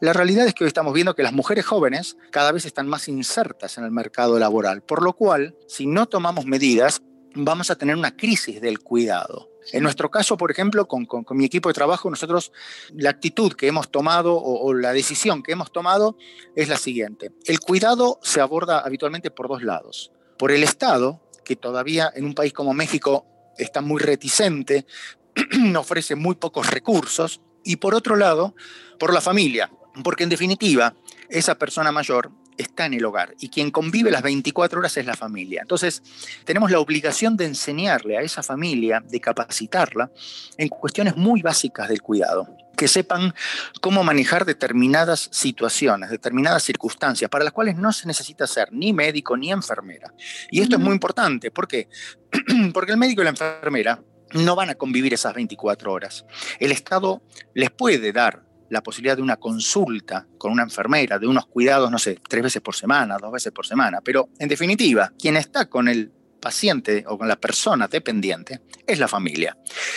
La 0.00 0.12
realidad 0.12 0.46
es 0.46 0.54
que 0.54 0.64
hoy 0.64 0.68
estamos 0.68 0.92
viendo 0.92 1.14
que 1.14 1.22
las 1.22 1.32
mujeres 1.32 1.64
jóvenes 1.64 2.16
cada 2.30 2.52
vez 2.52 2.64
están 2.64 2.88
más 2.88 3.08
insertas 3.08 3.78
en 3.78 3.84
el 3.84 3.90
mercado 3.90 4.38
laboral, 4.38 4.82
por 4.82 5.02
lo 5.02 5.14
cual, 5.14 5.56
si 5.68 5.86
no 5.86 6.06
tomamos 6.06 6.46
medidas, 6.46 7.02
vamos 7.34 7.70
a 7.70 7.76
tener 7.76 7.96
una 7.96 8.16
crisis 8.16 8.60
del 8.60 8.80
cuidado. 8.80 9.50
En 9.72 9.82
nuestro 9.82 10.10
caso, 10.10 10.36
por 10.36 10.50
ejemplo, 10.50 10.86
con, 10.86 11.06
mi 11.30 11.44
equipo 11.44 11.68
de 11.68 11.74
trabajo, 11.74 12.08
nosotros 12.08 12.52
la 12.94 13.10
actitud 13.10 13.52
que 13.52 13.66
hemos 13.66 13.90
tomado 13.90 14.36
o, 14.36 14.64
o, 14.64 14.74
la 14.74 14.92
decisión 14.92 15.42
que 15.42 15.52
hemos 15.52 15.72
tomado 15.72 16.16
es 16.54 16.68
la 16.68 16.76
siguiente. 16.76 17.32
El 17.44 17.58
cuidado 17.58 18.20
se 18.22 18.40
aborda 18.40 18.78
habitualmente 18.78 19.30
por 19.30 19.48
dos 19.48 19.62
lados. 19.62 20.12
Por 20.38 20.52
el 20.52 20.62
Estado, 20.62 21.20
que 21.44 21.56
todavía 21.56 22.12
en 22.14 22.24
un 22.24 22.34
país 22.34 22.52
como 22.52 22.74
México 22.74 23.26
está 23.58 23.80
muy 23.80 24.00
reticente 24.00 24.86
ofrece 25.78 26.14
muy 26.14 26.34
pocos 26.36 26.70
recursos, 26.70 27.40
y 27.66 27.76
por 27.76 27.94
otro 27.94 28.16
lado, 28.16 28.54
por 28.98 29.12
la 29.12 29.20
familia, 29.20 29.70
porque 30.02 30.22
en 30.22 30.30
definitiva, 30.30 30.94
esa 31.28 31.56
persona 31.56 31.92
mayor 31.92 32.30
está 32.56 32.86
en 32.86 32.94
el 32.94 33.04
hogar 33.04 33.34
y 33.38 33.48
quien 33.48 33.70
convive 33.70 34.10
las 34.10 34.22
24 34.22 34.78
horas 34.78 34.96
es 34.96 35.04
la 35.04 35.14
familia. 35.14 35.60
Entonces, 35.62 36.02
tenemos 36.44 36.70
la 36.70 36.78
obligación 36.78 37.36
de 37.36 37.44
enseñarle 37.44 38.16
a 38.16 38.22
esa 38.22 38.42
familia, 38.42 39.02
de 39.06 39.20
capacitarla 39.20 40.10
en 40.56 40.68
cuestiones 40.68 41.16
muy 41.16 41.42
básicas 41.42 41.88
del 41.88 42.00
cuidado 42.00 42.48
que 42.76 42.88
sepan 42.88 43.34
cómo 43.80 44.04
manejar 44.04 44.44
determinadas 44.44 45.30
situaciones, 45.32 46.10
determinadas 46.10 46.62
circunstancias, 46.62 47.30
para 47.30 47.42
las 47.42 47.54
cuales 47.54 47.76
no 47.76 47.90
se 47.90 48.06
necesita 48.06 48.46
ser 48.46 48.68
ni 48.70 48.92
médico 48.92 49.34
ni 49.34 49.50
enfermera. 49.50 50.12
Y 50.50 50.60
esto 50.60 50.76
es 50.76 50.82
muy 50.82 50.92
importante, 50.92 51.50
¿por 51.50 51.66
qué? 51.66 51.88
Porque 52.74 52.92
el 52.92 52.98
médico 52.98 53.22
y 53.22 53.24
la 53.24 53.30
enfermera 53.30 53.98
no 54.36 54.56
van 54.56 54.70
a 54.70 54.74
convivir 54.74 55.14
esas 55.14 55.34
24 55.34 55.92
horas. 55.92 56.24
El 56.58 56.72
Estado 56.72 57.22
les 57.54 57.70
puede 57.70 58.12
dar 58.12 58.42
la 58.68 58.82
posibilidad 58.82 59.16
de 59.16 59.22
una 59.22 59.36
consulta 59.36 60.26
con 60.38 60.52
una 60.52 60.64
enfermera, 60.64 61.18
de 61.18 61.26
unos 61.26 61.46
cuidados, 61.46 61.90
no 61.90 61.98
sé, 61.98 62.18
tres 62.28 62.42
veces 62.42 62.62
por 62.62 62.74
semana, 62.74 63.16
dos 63.18 63.32
veces 63.32 63.52
por 63.52 63.66
semana, 63.66 64.00
pero 64.02 64.28
en 64.38 64.48
definitiva, 64.48 65.12
quien 65.18 65.36
está 65.36 65.66
con 65.66 65.88
el 65.88 66.10
paciente 66.40 67.04
o 67.08 67.18
con 67.18 67.28
la 67.28 67.36
persona 67.36 67.88
dependiente 67.88 68.60
es 68.86 68.98
la 68.98 69.08
familia. 69.08 69.56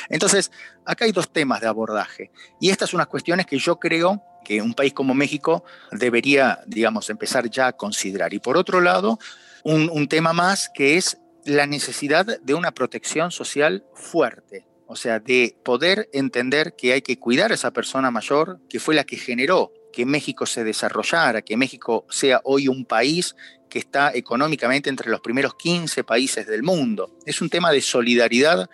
Entonces, 0.10 0.52
acá 0.86 1.06
hay 1.06 1.12
dos 1.12 1.32
temas 1.32 1.62
de 1.62 1.68
abordaje 1.68 2.32
y 2.60 2.70
estas 2.70 2.90
son 2.90 2.98
unas 2.98 3.08
cuestiones 3.08 3.46
que 3.46 3.58
yo 3.58 3.80
creo 3.80 4.24
que 4.44 4.62
un 4.62 4.74
país 4.74 4.94
como 4.94 5.14
México 5.14 5.64
debería, 5.92 6.62
digamos, 6.66 7.10
empezar 7.10 7.50
ya 7.50 7.68
a 7.68 7.74
considerar. 7.74 8.34
Y 8.34 8.40
por 8.40 8.58
otro 8.58 8.82
lado, 8.82 9.20
un, 9.64 9.90
un 9.92 10.08
tema 10.08 10.34
más 10.34 10.70
que 10.74 10.98
es 10.98 11.20
la 11.50 11.66
necesidad 11.66 12.40
de 12.40 12.54
una 12.54 12.72
protección 12.72 13.32
social 13.32 13.84
fuerte, 13.94 14.68
o 14.88 14.96
sea, 14.96 15.20
de 15.20 15.58
poder 15.64 16.10
entender 16.14 16.76
que 16.76 16.94
hay 16.94 17.02
que 17.02 17.18
cuidar 17.18 17.52
a 17.52 17.56
esa 17.56 17.72
persona 17.72 18.12
mayor 18.12 18.60
que 18.70 18.80
fue 18.80 18.96
la 18.96 19.04
que 19.04 19.18
generó 19.18 19.74
que 19.92 20.06
México 20.06 20.46
se 20.46 20.64
desarrollara, 20.64 21.42
que 21.42 21.58
México 21.58 22.06
sea 22.10 22.42
hoy 22.44 22.68
un 22.68 22.86
país 22.86 23.36
que 23.68 23.80
está 23.80 24.12
económicamente 24.14 24.90
entre 24.90 25.10
los 25.10 25.22
primeros 25.22 25.56
15 25.56 26.04
países 26.04 26.48
del 26.48 26.64
mundo. 26.64 27.18
Es 27.26 27.42
un 27.42 27.50
tema 27.50 27.72
de 27.72 27.82
solidaridad 27.82 28.70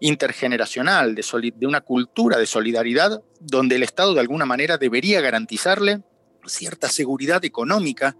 intergeneracional, 0.00 1.14
de, 1.14 1.52
de 1.56 1.66
una 1.66 1.80
cultura 1.80 2.38
de 2.38 2.46
solidaridad 2.46 3.22
donde 3.40 3.76
el 3.76 3.82
Estado 3.82 4.14
de 4.14 4.20
alguna 4.20 4.44
manera 4.44 4.76
debería 4.76 5.20
garantizarle 5.22 6.02
cierta 6.46 6.88
seguridad 6.88 7.44
económica 7.44 8.16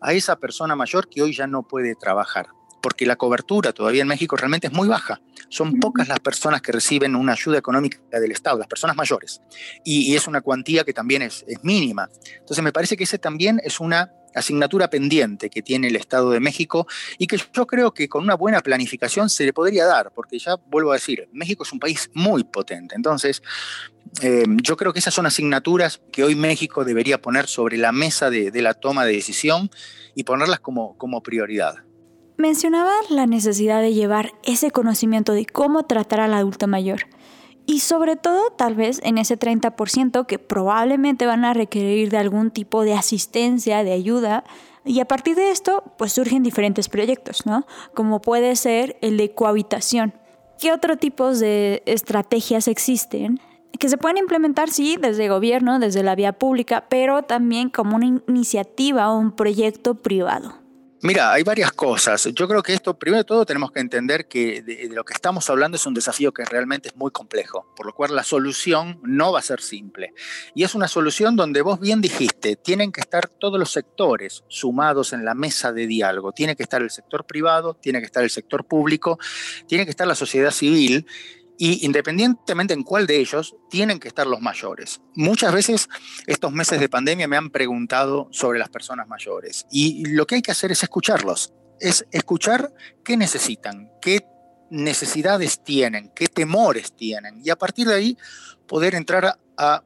a 0.00 0.12
esa 0.12 0.38
persona 0.38 0.76
mayor 0.76 1.08
que 1.08 1.22
hoy 1.22 1.34
ya 1.34 1.46
no 1.46 1.66
puede 1.66 1.94
trabajar 1.94 2.55
porque 2.86 3.04
la 3.04 3.16
cobertura 3.16 3.72
todavía 3.72 4.02
en 4.02 4.06
México 4.06 4.36
realmente 4.36 4.68
es 4.68 4.72
muy 4.72 4.86
baja. 4.86 5.20
Son 5.48 5.80
pocas 5.80 6.06
las 6.06 6.20
personas 6.20 6.62
que 6.62 6.70
reciben 6.70 7.16
una 7.16 7.32
ayuda 7.32 7.58
económica 7.58 7.98
del 8.12 8.30
Estado, 8.30 8.60
las 8.60 8.68
personas 8.68 8.94
mayores. 8.94 9.42
Y, 9.84 10.14
es 10.14 10.28
una 10.28 10.40
cuantía 10.40 10.84
que 10.84 10.92
también 10.92 11.22
es, 11.22 11.44
es 11.48 11.64
mínima. 11.64 12.08
Entonces 12.38 12.62
me 12.62 12.70
parece 12.70 12.96
que 12.96 13.02
ese 13.02 13.18
también 13.18 13.60
es 13.64 13.80
una 13.80 14.12
asignatura 14.36 14.88
pendiente 14.88 15.50
que 15.50 15.62
tiene 15.62 15.88
el 15.88 15.96
Estado 15.96 16.30
de 16.30 16.38
México 16.38 16.86
y 17.18 17.26
que 17.26 17.40
yo 17.52 17.66
creo 17.66 17.92
que 17.92 18.08
con 18.08 18.22
una 18.22 18.36
buena 18.36 18.60
planificación 18.60 19.30
se 19.30 19.44
le 19.44 19.52
podría 19.52 19.84
dar, 19.84 20.12
porque 20.14 20.38
ya 20.38 20.54
vuelvo 20.54 20.92
a 20.92 20.94
decir, 20.94 21.28
México 21.32 21.64
es 21.64 21.72
un 21.72 21.80
país 21.80 22.08
muy 22.14 22.44
potente. 22.44 22.94
Entonces, 22.94 23.42
eh, 24.22 24.44
yo 24.62 24.76
creo 24.76 24.92
que 24.92 25.00
esas 25.00 25.12
son 25.12 25.26
asignaturas 25.26 26.00
que 26.12 26.22
hoy 26.22 26.36
México 26.36 26.84
debería 26.84 27.20
poner 27.20 27.48
sobre 27.48 27.78
la 27.78 27.90
mesa 27.90 28.30
de, 28.30 28.52
de 28.52 28.62
la 28.62 28.74
toma 28.74 29.04
de 29.04 29.14
decisión 29.14 29.72
y 30.14 30.22
ponerlas 30.22 30.60
como, 30.60 30.96
como 30.96 31.20
prioridad. 31.24 31.82
Mencionaba 32.38 32.92
la 33.08 33.26
necesidad 33.26 33.80
de 33.80 33.94
llevar 33.94 34.32
ese 34.42 34.70
conocimiento 34.70 35.32
de 35.32 35.46
cómo 35.46 35.84
tratar 35.84 36.20
al 36.20 36.34
adulto 36.34 36.66
mayor. 36.66 37.06
Y 37.64 37.80
sobre 37.80 38.16
todo, 38.16 38.50
tal 38.50 38.74
vez 38.74 39.00
en 39.02 39.16
ese 39.16 39.38
30% 39.38 40.26
que 40.26 40.38
probablemente 40.38 41.26
van 41.26 41.44
a 41.44 41.54
requerir 41.54 42.10
de 42.10 42.18
algún 42.18 42.50
tipo 42.50 42.82
de 42.82 42.92
asistencia, 42.92 43.82
de 43.82 43.92
ayuda. 43.92 44.44
Y 44.84 45.00
a 45.00 45.08
partir 45.08 45.34
de 45.34 45.50
esto, 45.50 45.82
pues 45.96 46.12
surgen 46.12 46.42
diferentes 46.42 46.88
proyectos, 46.88 47.46
¿no? 47.46 47.66
Como 47.94 48.20
puede 48.20 48.54
ser 48.54 48.98
el 49.00 49.16
de 49.16 49.34
cohabitación. 49.34 50.14
¿Qué 50.60 50.72
otros 50.72 50.98
tipos 50.98 51.40
de 51.40 51.82
estrategias 51.86 52.68
existen 52.68 53.40
que 53.78 53.88
se 53.88 53.98
pueden 53.98 54.18
implementar, 54.18 54.70
sí, 54.70 54.96
desde 55.00 55.28
gobierno, 55.28 55.78
desde 55.78 56.02
la 56.02 56.14
vía 56.14 56.32
pública, 56.32 56.86
pero 56.88 57.22
también 57.22 57.68
como 57.70 57.96
una 57.96 58.06
iniciativa 58.06 59.10
o 59.10 59.18
un 59.18 59.32
proyecto 59.32 59.96
privado. 59.96 60.65
Mira, 61.06 61.32
hay 61.32 61.44
varias 61.44 61.70
cosas. 61.70 62.28
Yo 62.34 62.48
creo 62.48 62.64
que 62.64 62.74
esto, 62.74 62.98
primero 62.98 63.18
de 63.18 63.24
todo, 63.24 63.46
tenemos 63.46 63.70
que 63.70 63.78
entender 63.78 64.26
que 64.26 64.60
de, 64.60 64.88
lo 64.90 65.04
que 65.04 65.14
estamos 65.14 65.48
hablando 65.48 65.76
es 65.76 65.86
un 65.86 65.94
desafío 65.94 66.32
que 66.32 66.44
realmente 66.44 66.88
es 66.88 66.96
muy 66.96 67.12
complejo, 67.12 67.64
por 67.76 67.86
lo 67.86 67.94
cual 67.94 68.16
la 68.16 68.24
solución 68.24 68.98
no 69.04 69.30
va 69.30 69.38
a 69.38 69.42
ser 69.42 69.60
simple. 69.60 70.14
Y 70.52 70.64
es 70.64 70.74
una 70.74 70.88
solución 70.88 71.36
donde 71.36 71.62
vos 71.62 71.78
bien 71.78 72.00
dijiste, 72.00 72.56
tienen 72.56 72.90
que 72.90 73.02
estar 73.02 73.28
todos 73.28 73.56
los 73.56 73.70
sectores 73.70 74.42
sumados 74.48 75.12
en 75.12 75.24
la 75.24 75.34
mesa 75.34 75.72
de 75.72 75.86
diálogo. 75.86 76.32
Tiene 76.32 76.56
que 76.56 76.64
estar 76.64 76.82
el 76.82 76.90
sector 76.90 77.24
privado, 77.24 77.74
tiene 77.74 78.00
que 78.00 78.06
estar 78.06 78.24
el 78.24 78.30
sector 78.30 78.64
público, 78.64 79.16
tiene 79.68 79.84
que 79.84 79.90
estar 79.90 80.08
la 80.08 80.16
sociedad 80.16 80.50
civil 80.50 81.06
y 81.58 81.84
independientemente 81.86 82.74
en 82.74 82.82
cuál 82.82 83.06
de 83.06 83.18
ellos, 83.18 83.56
tienen 83.70 83.98
que 83.98 84.08
estar 84.08 84.26
los 84.26 84.40
mayores. 84.40 85.00
Muchas 85.14 85.52
veces 85.52 85.88
estos 86.26 86.52
meses 86.52 86.80
de 86.80 86.88
pandemia 86.88 87.28
me 87.28 87.36
han 87.36 87.50
preguntado 87.50 88.28
sobre 88.30 88.58
las 88.58 88.68
personas 88.68 89.08
mayores 89.08 89.66
y 89.70 90.04
lo 90.06 90.26
que 90.26 90.36
hay 90.36 90.42
que 90.42 90.52
hacer 90.52 90.72
es 90.72 90.82
escucharlos, 90.82 91.54
es 91.80 92.06
escuchar 92.10 92.72
qué 93.04 93.16
necesitan, 93.16 93.90
qué 94.00 94.26
necesidades 94.70 95.62
tienen, 95.62 96.10
qué 96.14 96.26
temores 96.26 96.94
tienen 96.94 97.40
y 97.44 97.50
a 97.50 97.56
partir 97.56 97.86
de 97.86 97.94
ahí 97.94 98.18
poder 98.66 98.94
entrar 98.94 99.38
a, 99.56 99.82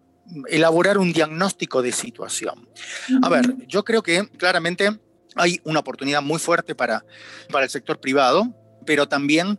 elaborar 0.49 0.99
un 0.99 1.13
diagnóstico 1.13 1.83
de 1.83 1.91
situación. 1.91 2.69
A 3.23 3.29
ver, 3.29 3.67
yo 3.67 3.85
creo 3.85 4.03
que 4.03 4.29
claramente 4.39 4.89
hay 5.35 5.61
una 5.65 5.81
oportunidad 5.81 6.23
muy 6.23 6.39
fuerte 6.39 6.77
para, 6.77 7.05
para 7.51 7.65
el 7.65 7.71
sector 7.71 7.99
privado, 7.99 8.55
pero 8.87 9.09
también 9.09 9.59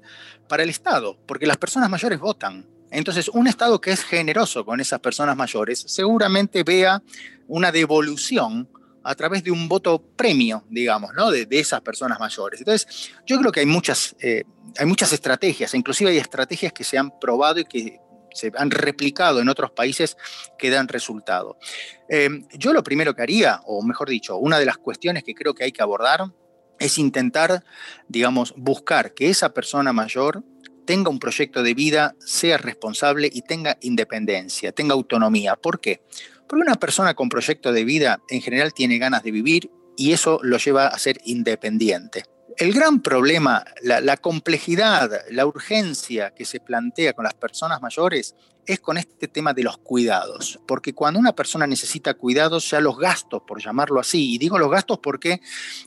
para 0.51 0.63
el 0.63 0.69
Estado, 0.69 1.17
porque 1.25 1.47
las 1.47 1.55
personas 1.55 1.89
mayores 1.89 2.19
votan. 2.19 2.67
Entonces, 2.91 3.29
un 3.29 3.47
Estado 3.47 3.79
que 3.79 3.91
es 3.91 4.03
generoso 4.03 4.65
con 4.65 4.81
esas 4.81 4.99
personas 4.99 5.37
mayores 5.37 5.81
seguramente 5.87 6.63
vea 6.63 7.01
una 7.47 7.71
devolución 7.71 8.67
a 9.01 9.15
través 9.15 9.45
de 9.45 9.51
un 9.51 9.69
voto 9.69 10.03
premio, 10.17 10.65
digamos, 10.69 11.11
¿no? 11.15 11.31
de, 11.31 11.47
esas 11.51 11.79
personas 11.79 12.19
mayores. 12.19 12.59
Entonces, 12.59 13.11
yo 13.25 13.39
creo 13.39 13.53
que 13.53 13.61
hay 13.61 13.65
muchas, 13.65 14.13
eh, 14.19 14.43
hay 14.77 14.85
muchas 14.85 15.13
estrategias, 15.13 15.73
inclusive 15.73 16.11
hay 16.11 16.17
estrategias 16.17 16.73
que 16.73 16.83
se 16.83 16.97
han 16.97 17.17
probado 17.17 17.61
y 17.61 17.63
que 17.63 18.01
se 18.33 18.51
han 18.57 18.71
replicado 18.71 19.39
en 19.39 19.47
otros 19.47 19.71
países 19.71 20.17
que 20.59 20.69
dan 20.69 20.89
resultado. 20.89 21.57
Eh, 22.09 22.27
yo 22.55 22.73
lo 22.73 22.83
primero 22.83 23.15
que 23.15 23.21
haría, 23.21 23.61
o 23.67 23.81
mejor 23.83 24.09
dicho, 24.09 24.35
una 24.35 24.59
de 24.59 24.65
las 24.65 24.77
cuestiones 24.77 25.23
que 25.23 25.33
creo 25.33 25.53
que 25.53 25.63
hay 25.63 25.71
que 25.71 25.81
abordar 25.81 26.25
es 26.81 26.97
intentar, 26.97 27.63
digamos, 28.09 28.53
buscar 28.57 29.13
que 29.13 29.29
esa 29.29 29.53
persona 29.53 29.93
mayor 29.93 30.43
tenga 30.85 31.09
un 31.09 31.19
proyecto 31.19 31.63
de 31.63 31.73
vida, 31.73 32.15
sea 32.19 32.57
responsable 32.57 33.29
y 33.31 33.43
tenga 33.43 33.77
independencia, 33.81 34.71
tenga 34.71 34.93
autonomía. 34.93 35.55
¿Por 35.55 35.79
qué? 35.79 36.01
Porque 36.49 36.63
una 36.63 36.75
persona 36.75 37.13
con 37.13 37.29
proyecto 37.29 37.71
de 37.71 37.85
vida 37.85 38.21
en 38.29 38.41
general 38.41 38.73
tiene 38.73 38.97
ganas 38.97 39.23
de 39.23 39.31
vivir 39.31 39.71
y 39.95 40.11
eso 40.11 40.39
lo 40.41 40.57
lleva 40.57 40.87
a 40.87 40.99
ser 40.99 41.21
independiente. 41.23 42.25
El 42.61 42.73
gran 42.73 42.99
problema, 42.99 43.65
la, 43.81 44.17
complejidad, 44.17 45.09
la 45.31 45.47
urgencia 45.47 46.29
que 46.29 46.45
se 46.45 46.59
plantea 46.59 47.13
con 47.13 47.23
las 47.23 47.33
personas 47.33 47.81
mayores 47.81 48.35
es 48.67 48.79
con 48.79 48.99
este 48.99 49.27
tema 49.27 49.51
de 49.55 49.63
los 49.63 49.79
cuidados, 49.79 50.59
porque 50.67 50.93
cuando 50.93 51.19
una 51.19 51.33
persona 51.33 51.65
necesita 51.65 52.13
cuidados, 52.13 52.69
ya 52.69 52.79
los 52.79 52.99
gastos, 52.99 53.41
por 53.47 53.59
llamarlo 53.59 53.99
así, 53.99 54.35
y 54.35 54.37
digo 54.37 54.59
los 54.59 54.69
gastos 54.69 54.99
porque 54.99 55.41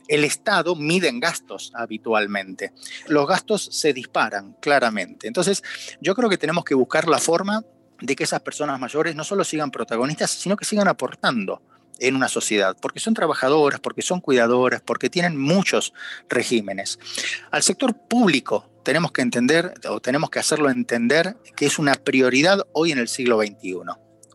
el 0.09 0.25
Estado 0.25 0.75
mide 0.75 1.07
en 1.07 1.21
gastos 1.21 1.71
habitualmente, 1.73 2.73
los 3.07 3.25
gastos 3.25 3.69
se 3.71 3.93
disparan 3.93 4.57
claramente. 4.59 5.27
Entonces, 5.27 5.63
yo 6.01 6.13
creo 6.13 6.29
que 6.29 6.37
tenemos 6.37 6.65
que 6.65 6.75
buscar 6.75 7.07
la 7.07 7.19
forma 7.19 7.63
de 8.01 8.17
que 8.17 8.25
esas 8.25 8.41
personas 8.41 8.81
mayores 8.81 9.15
no 9.15 9.23
solo 9.23 9.45
sigan 9.45 9.71
protagonistas, 9.71 10.29
sino 10.29 10.57
que 10.57 10.65
sigan 10.65 10.89
aportando 10.89 11.61
en 11.99 12.15
una 12.15 12.27
sociedad, 12.27 12.75
porque 12.81 12.99
son 12.99 13.13
trabajadoras, 13.13 13.79
porque 13.79 14.01
son 14.01 14.21
cuidadoras, 14.21 14.81
porque 14.81 15.09
tienen 15.09 15.37
muchos 15.37 15.93
regímenes. 16.29 16.99
Al 17.51 17.63
sector 17.63 17.95
público 18.07 18.69
tenemos 18.83 19.11
que 19.11 19.21
entender, 19.21 19.73
o 19.89 19.99
tenemos 19.99 20.29
que 20.29 20.39
hacerlo 20.39 20.69
entender, 20.69 21.37
que 21.55 21.65
es 21.65 21.79
una 21.79 21.95
prioridad 21.95 22.65
hoy 22.73 22.91
en 22.91 22.99
el 22.99 23.07
siglo 23.07 23.39
XXI. 23.39 23.75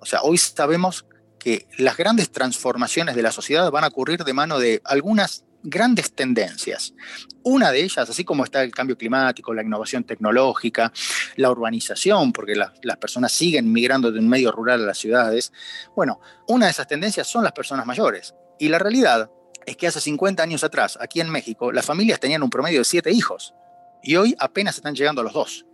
O 0.00 0.06
sea, 0.06 0.22
hoy 0.22 0.38
sabemos 0.38 1.06
que 1.38 1.66
las 1.78 1.96
grandes 1.96 2.30
transformaciones 2.30 3.16
de 3.16 3.22
la 3.22 3.32
sociedad 3.32 3.70
van 3.70 3.84
a 3.84 3.88
ocurrir 3.88 4.24
de 4.24 4.32
mano 4.32 4.58
de 4.58 4.82
algunas 4.84 5.44
grandes 5.62 6.12
tendencias. 6.12 6.94
Una 7.42 7.70
de 7.72 7.82
ellas, 7.82 8.08
así 8.08 8.24
como 8.24 8.44
está 8.44 8.62
el 8.62 8.70
cambio 8.70 8.96
climático, 8.96 9.54
la 9.54 9.62
innovación 9.62 10.04
tecnológica, 10.04 10.92
la 11.36 11.50
urbanización, 11.50 12.32
porque 12.32 12.54
las 12.54 12.96
personas 12.98 13.32
siguen 13.32 13.72
migrando 13.72 14.12
de 14.12 14.18
un 14.18 14.28
medio 14.28 14.52
rural 14.52 14.82
a 14.82 14.86
las 14.86 14.98
ciudades, 14.98 15.52
bueno, 15.94 16.20
una 16.48 16.66
de 16.66 16.72
esas 16.72 16.86
tendencias 16.86 17.26
son 17.26 17.44
las 17.44 17.52
personas 17.52 17.86
mayores. 17.86 18.34
Y 18.58 18.68
la 18.68 18.78
realidad 18.78 19.30
es 19.66 19.76
que 19.76 19.86
hace 19.86 20.00
50 20.00 20.42
años 20.42 20.64
atrás, 20.64 20.98
aquí 21.00 21.20
en 21.20 21.30
México, 21.30 21.72
las 21.72 21.86
familias 21.86 22.20
tenían 22.20 22.42
un 22.42 22.50
promedio 22.50 22.80
de 22.80 22.84
siete 22.84 23.10
hijos 23.10 23.54
y 24.02 24.16
hoy 24.16 24.34
apenas 24.38 24.76
están 24.76 24.94
llegando 24.94 25.20
a 25.20 25.24
los 25.24 25.32
dos. 25.32 25.66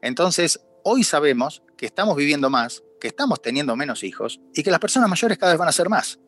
Entonces, 0.00 0.60
hoy 0.84 1.04
sabemos 1.04 1.62
que 1.76 1.86
estamos 1.86 2.16
viviendo 2.16 2.50
más, 2.50 2.82
que 3.00 3.08
estamos 3.08 3.42
teniendo 3.42 3.74
menos 3.76 4.04
hijos 4.04 4.40
y 4.54 4.62
que 4.62 4.70
las 4.70 4.80
personas 4.80 5.08
mayores 5.08 5.38
cada 5.38 5.52
vez 5.52 5.58
van 5.58 5.68
a 5.68 5.72
ser 5.72 5.88
más. 5.88 6.18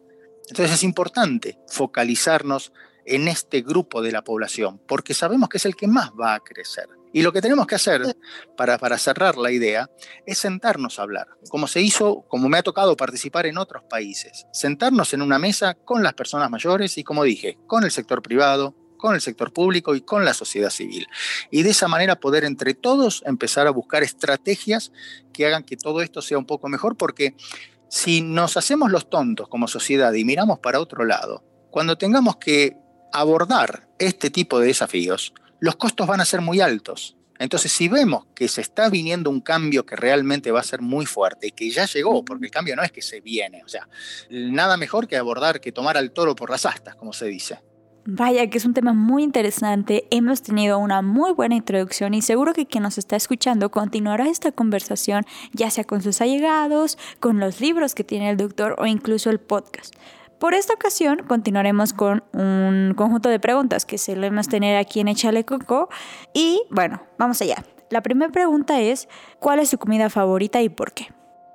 Entonces 0.49 0.75
es 0.75 0.83
importante 0.83 1.59
focalizarnos 1.69 2.73
en 3.07 3.29
este 3.29 3.63
grupo 3.63 4.03
de 4.03 4.13
la 4.13 4.23
población, 4.23 4.81
porque 4.87 5.15
sabemos 5.15 5.49
que 5.49 5.59
es 5.59 5.67
el 5.67 5.77
que 5.77 5.87
más 5.87 6.11
va 6.13 6.35
a 6.35 6.41
crecer. 6.41 6.89
Y 7.13 7.23
lo 7.23 7.33
que 7.33 7.41
tenemos 7.41 7.69
que 7.69 7.77
hacer 7.77 8.17
para, 8.57 8.99
cerrar 8.99 9.37
la 9.37 9.53
idea 9.53 9.89
es 10.27 10.39
sentarnos 10.39 10.99
a 10.99 11.03
hablar, 11.03 11.29
como 11.49 11.69
se 11.69 11.81
hizo, 11.81 12.25
como 12.29 12.49
me 12.49 12.59
ha 12.59 12.63
tocado 12.65 12.97
participar 12.97 13.47
en 13.47 13.57
otros 13.57 13.85
países, 13.85 14.47
sentarnos 14.53 15.15
en 15.15 15.23
una 15.23 15.39
mesa 15.39 15.75
con 15.75 16.03
las 16.03 16.15
personas 16.15 16.51
mayores 16.51 16.99
y, 16.99 17.05
como 17.05 17.23
dije, 17.23 17.57
con 17.69 17.85
el 17.85 17.93
sector 17.93 18.21
privado, 18.21 18.75
con 18.97 19.15
el 19.15 19.21
sector 19.21 19.53
público 19.53 19.95
y 19.95 20.01
con 20.01 20.25
la 20.25 20.35
sociedad 20.35 20.71
civil. 20.71 21.07
Y 21.53 21.63
de 21.63 21.71
esa 21.71 21.87
manera 21.87 22.19
poder 22.19 22.43
entre 22.43 22.75
todos 22.75 23.23
empezar 23.27 23.69
a 23.69 23.71
buscar 23.71 24.03
estrategias 24.03 24.93
que 25.33 25.47
hagan 25.47 25.63
que 25.63 25.77
todo 25.77 26.01
esto 26.03 26.21
sea 26.21 26.39
un 26.39 26.47
poco 26.47 26.69
mejor, 26.69 26.97
porque 26.97 27.37
si 27.89 28.23
nos 28.23 28.57
hacemos 28.57 28.91
los 28.91 29.09
tontos 29.09 29.47
como 29.49 29.69
sociedad 29.69 30.13
y 30.15 30.25
miramos 30.25 30.59
para 30.59 30.81
otro 30.81 31.05
lado, 31.05 31.45
cuando 31.71 31.97
tengamos 31.97 32.39
que 32.39 32.77
abordar 33.15 33.89
este 33.99 34.31
tipo 34.31 34.59
de 34.61 34.67
desafíos, 34.67 35.33
los 35.61 35.77
costos 35.77 36.07
van 36.07 36.21
a 36.21 36.25
ser 36.25 36.41
muy 36.41 36.61
altos. 36.61 37.17
Entonces, 37.39 37.73
si 37.73 37.89
vemos 37.89 38.27
que 38.35 38.49
se 38.49 38.61
está 38.61 38.89
viniendo 38.89 39.31
un 39.31 39.41
cambio 39.41 39.85
que 39.87 39.97
realmente 39.97 40.53
va 40.53 40.61
a 40.61 40.65
ser 40.65 40.81
muy 40.83 41.07
fuerte 41.07 41.51
que 41.51 41.71
ya 41.71 41.87
llegó, 41.87 42.25
porque 42.25 42.47
el 42.47 42.51
cambio 42.51 42.77
no 42.77 42.83
es 42.83 42.93
que 42.93 43.03
se 43.03 43.21
viene, 43.21 43.63
o 43.65 43.69
sea, 43.69 43.89
nada 44.31 44.77
mejor 44.77 45.09
que 45.09 45.17
abordar, 45.17 45.61
que 45.61 45.73
tomar 45.73 45.97
al 45.97 46.13
toro 46.13 46.37
por 46.37 46.51
las 46.51 46.67
astas, 46.67 46.95
como 46.95 47.13
se 47.13 47.27
dice. 47.27 47.59
Vaya, 48.07 48.49
que 48.51 48.59
es 48.59 48.67
un 48.67 48.75
tema 48.75 48.93
muy 48.93 49.23
interesante. 49.23 50.07
Hemos 50.11 50.43
tenido 50.43 50.79
una 50.79 51.01
muy 51.01 51.33
buena 51.33 51.55
introducción 51.55 52.13
y 52.13 52.21
seguro 52.21 52.53
que 52.53 52.67
quien 52.67 52.83
nos 52.83 52.99
está 52.99 53.17
escuchando 53.17 53.71
continuará 53.71 54.29
esta 54.29 54.53
conversación, 54.53 55.25
ya 55.53 55.71
sea 55.71 55.85
con 55.85 56.03
sus 56.03 56.21
allegados, 56.21 56.99
con 57.19 57.41
los 57.41 57.63
libros 57.63 57.95
que 57.95 58.05
tiene 58.05 58.29
el 58.29 58.37
doctor 58.37 58.77
o 58.79 58.85
incluso 58.85 59.31
el 59.31 59.41
podcast. 59.41 59.95
Por 60.45 60.53
esta 60.53 60.75
ocasión 60.75 61.23
continuaremos 61.27 61.95
con 61.95 62.23
un 62.35 62.93
conjunto 62.95 63.31
de 63.31 63.41
preguntas 63.41 63.87
que 63.87 63.97
solemos 63.97 64.47
tener 64.47 64.77
aquí 64.77 65.01
en 65.01 65.09
Echale 65.09 65.47
Coco. 65.47 65.89
Y 66.35 66.61
bueno, 66.69 67.03
vamos 67.17 67.41
allá. 67.41 67.65
La 67.89 68.03
primera 68.03 68.31
pregunta 68.31 68.79
es, 68.79 69.09
¿cuál 69.41 69.61
es 69.61 69.71
su 69.71 69.79
comida 69.79 70.11
favorita 70.11 70.61
y 70.61 70.69
por 70.69 70.93
qué? 70.93 71.07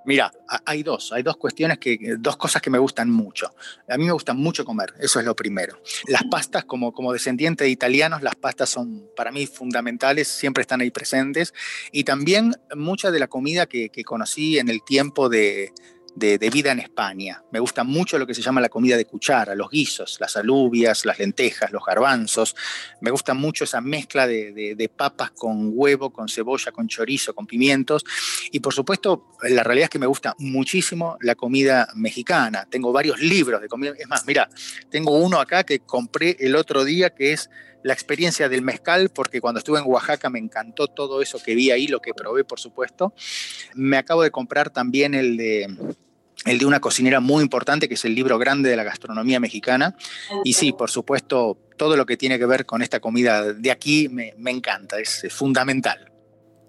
Mira, 0.06 0.32
hay 0.65 0.82
dos, 0.82 1.13
hay 1.13 1.21
dos 1.21 1.38
cuestiones 1.38 1.78
que, 1.78 2.15
dos 2.17 2.36
cosas 2.38 2.63
que 2.63 2.71
me 2.71 2.80
gustan 2.80 3.12
mucho. 3.12 3.54
A 3.88 3.95
mí 3.95 4.06
me 4.06 4.12
gusta 4.12 4.34
mucho 4.34 4.65
comer, 4.65 4.91
eso 4.99 5.19
es 5.19 5.25
lo 5.28 5.36
primero. 5.36 5.80
Las 6.08 6.23
pastas, 6.23 6.65
como, 6.65 6.91
como 6.91 7.13
descendiente 7.13 7.65
de 7.65 7.69
italianos, 7.69 8.23
las 8.23 8.38
pastas 8.38 8.71
son 8.71 9.08
para 9.15 9.32
mí 9.32 9.45
fundamentales, 9.45 10.28
siempre 10.28 10.62
están 10.62 10.82
ahí 10.82 10.89
presentes. 10.89 11.54
Y 11.91 12.06
también 12.06 12.56
mucha 12.75 13.12
de 13.12 13.19
la 13.19 13.28
comida 13.28 13.67
que 13.67 13.91
conocí 14.04 14.58
en 14.58 14.67
el 14.67 14.82
tiempo 14.82 15.30
de, 15.30 15.73
de, 16.15 16.38
vida 16.50 16.72
en 16.72 16.80
España. 16.80 17.43
Me 17.52 17.60
gusta 17.60 17.84
mucho 17.84 18.17
lo 18.17 18.26
que 18.26 18.34
se 18.34 18.41
llama 18.41 18.62
la 18.62 18.69
comida 18.69 18.98
de 18.98 19.06
cuchara, 19.06 19.56
los 19.56 19.69
guisos, 19.69 20.17
las 20.19 20.36
alubias, 20.38 21.06
las 21.06 21.19
lentejas, 21.19 21.72
los 21.72 21.84
garbanzos. 21.86 22.56
Me 23.02 23.12
gusta 23.12 23.34
mucho 23.34 23.63
esa 23.63 23.82
mezcla 23.82 24.28
de, 24.28 24.91
papas 24.95 25.32
con 25.32 25.72
huevo, 25.74 26.12
con 26.12 26.28
cebolla, 26.28 26.72
con 26.72 26.88
chorizo, 26.88 27.34
con 27.34 27.45
pimientos. 27.45 28.04
Y 28.52 28.60
por 28.60 28.74
supuesto, 28.74 29.28
la 29.43 29.63
realidad 29.63 29.86
es 29.86 29.89
que 29.91 30.00
me 30.00 30.08
gusta 30.08 30.36
muchísimo 30.39 31.17
la 31.22 31.36
comida 31.36 31.88
mexicana. 31.95 32.67
Tengo 32.69 32.91
varios 32.91 33.19
libros 33.19 33.62
de 33.62 33.67
comida. 33.67 33.93
Es 33.98 34.08
más, 34.08 34.26
mira, 34.26 34.50
tengo 34.89 35.17
uno 35.17 35.39
acá 35.39 35.63
que 35.63 35.80
compré 35.80 36.38
el 36.39 36.56
otro 36.56 36.84
día 36.84 37.12
que 37.12 37.34
es 37.34 37.50
la 37.84 37.94
experiencia 37.94 38.50
del 38.50 38.62
mezcal, 38.62 39.10
porque 39.10 39.42
cuando 39.42 39.60
estuve 39.60 39.80
en 39.80 39.86
Oaxaca 39.88 40.30
me 40.30 40.39
encantó 40.39 40.88
todo 40.88 41.22
eso 41.22 41.42
que 41.42 41.56
vi 41.56 41.72
ahí, 41.72 41.88
lo 41.88 42.02
que 42.02 42.13
probé, 42.13 42.44
por 42.44 42.60
supuesto. 42.60 43.13
Me 43.74 43.98
acabo 43.98 44.24
de 44.24 44.32
comprar 44.32 44.70
también 44.70 45.13
el 45.13 45.38
de 45.38 45.68
el 46.46 46.58
de 46.58 46.65
una 46.65 46.80
cocinera 46.80 47.20
muy 47.20 47.44
importante, 47.44 47.89
que 47.89 47.96
es 47.96 48.06
el 48.06 48.15
libro 48.15 48.38
grande 48.38 48.70
de 48.70 48.78
la 48.78 48.86
gastronomía 48.86 49.42
mexicana. 49.42 49.98
Y 50.46 50.54
sí, 50.54 50.72
por 50.72 50.89
supuesto, 50.89 51.58
todo 51.76 51.98
lo 51.98 52.06
que 52.06 52.15
tiene 52.15 52.39
que 52.39 52.46
ver 52.46 52.65
con 52.65 52.82
esta 52.82 53.02
comida 53.02 53.54
de 53.54 53.72
aquí 53.72 54.08
me, 54.08 54.34
encanta, 54.50 55.00
es 55.00 55.28
fundamental. 55.32 56.09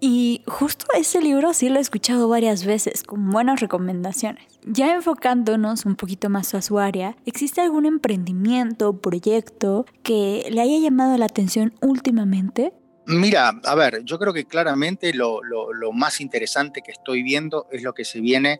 Y 0.03 0.41
justo 0.47 0.87
ese 0.97 1.21
libro 1.21 1.53
sí 1.53 1.69
lo 1.69 1.77
he 1.77 1.79
escuchado 1.79 2.27
varias 2.27 2.65
veces, 2.65 3.03
con 3.03 3.29
buenas 3.29 3.59
recomendaciones. 3.59 4.47
Ya 4.65 4.95
enfocándonos 4.95 5.85
un 5.85 5.95
poquito 5.95 6.27
más 6.27 6.55
a 6.55 6.63
su 6.63 6.79
área, 6.79 7.15
¿existe 7.27 7.61
algún 7.61 7.85
emprendimiento 7.85 8.89
o 8.89 8.97
proyecto 8.97 9.85
que 10.01 10.47
le 10.49 10.59
haya 10.59 10.79
llamado 10.79 11.15
la 11.19 11.25
atención 11.25 11.75
últimamente? 11.81 12.73
Mira, 13.05 13.49
a 13.63 13.75
ver, 13.75 14.03
yo 14.03 14.17
creo 14.17 14.33
que 14.33 14.45
claramente 14.45 15.13
lo, 15.13 15.43
lo, 15.43 15.91
más 15.91 16.19
interesante 16.19 16.81
que 16.81 16.91
estoy 16.91 17.21
viendo 17.21 17.67
es 17.71 17.83
lo 17.83 17.93
que 17.93 18.03
se 18.03 18.21
viene, 18.21 18.59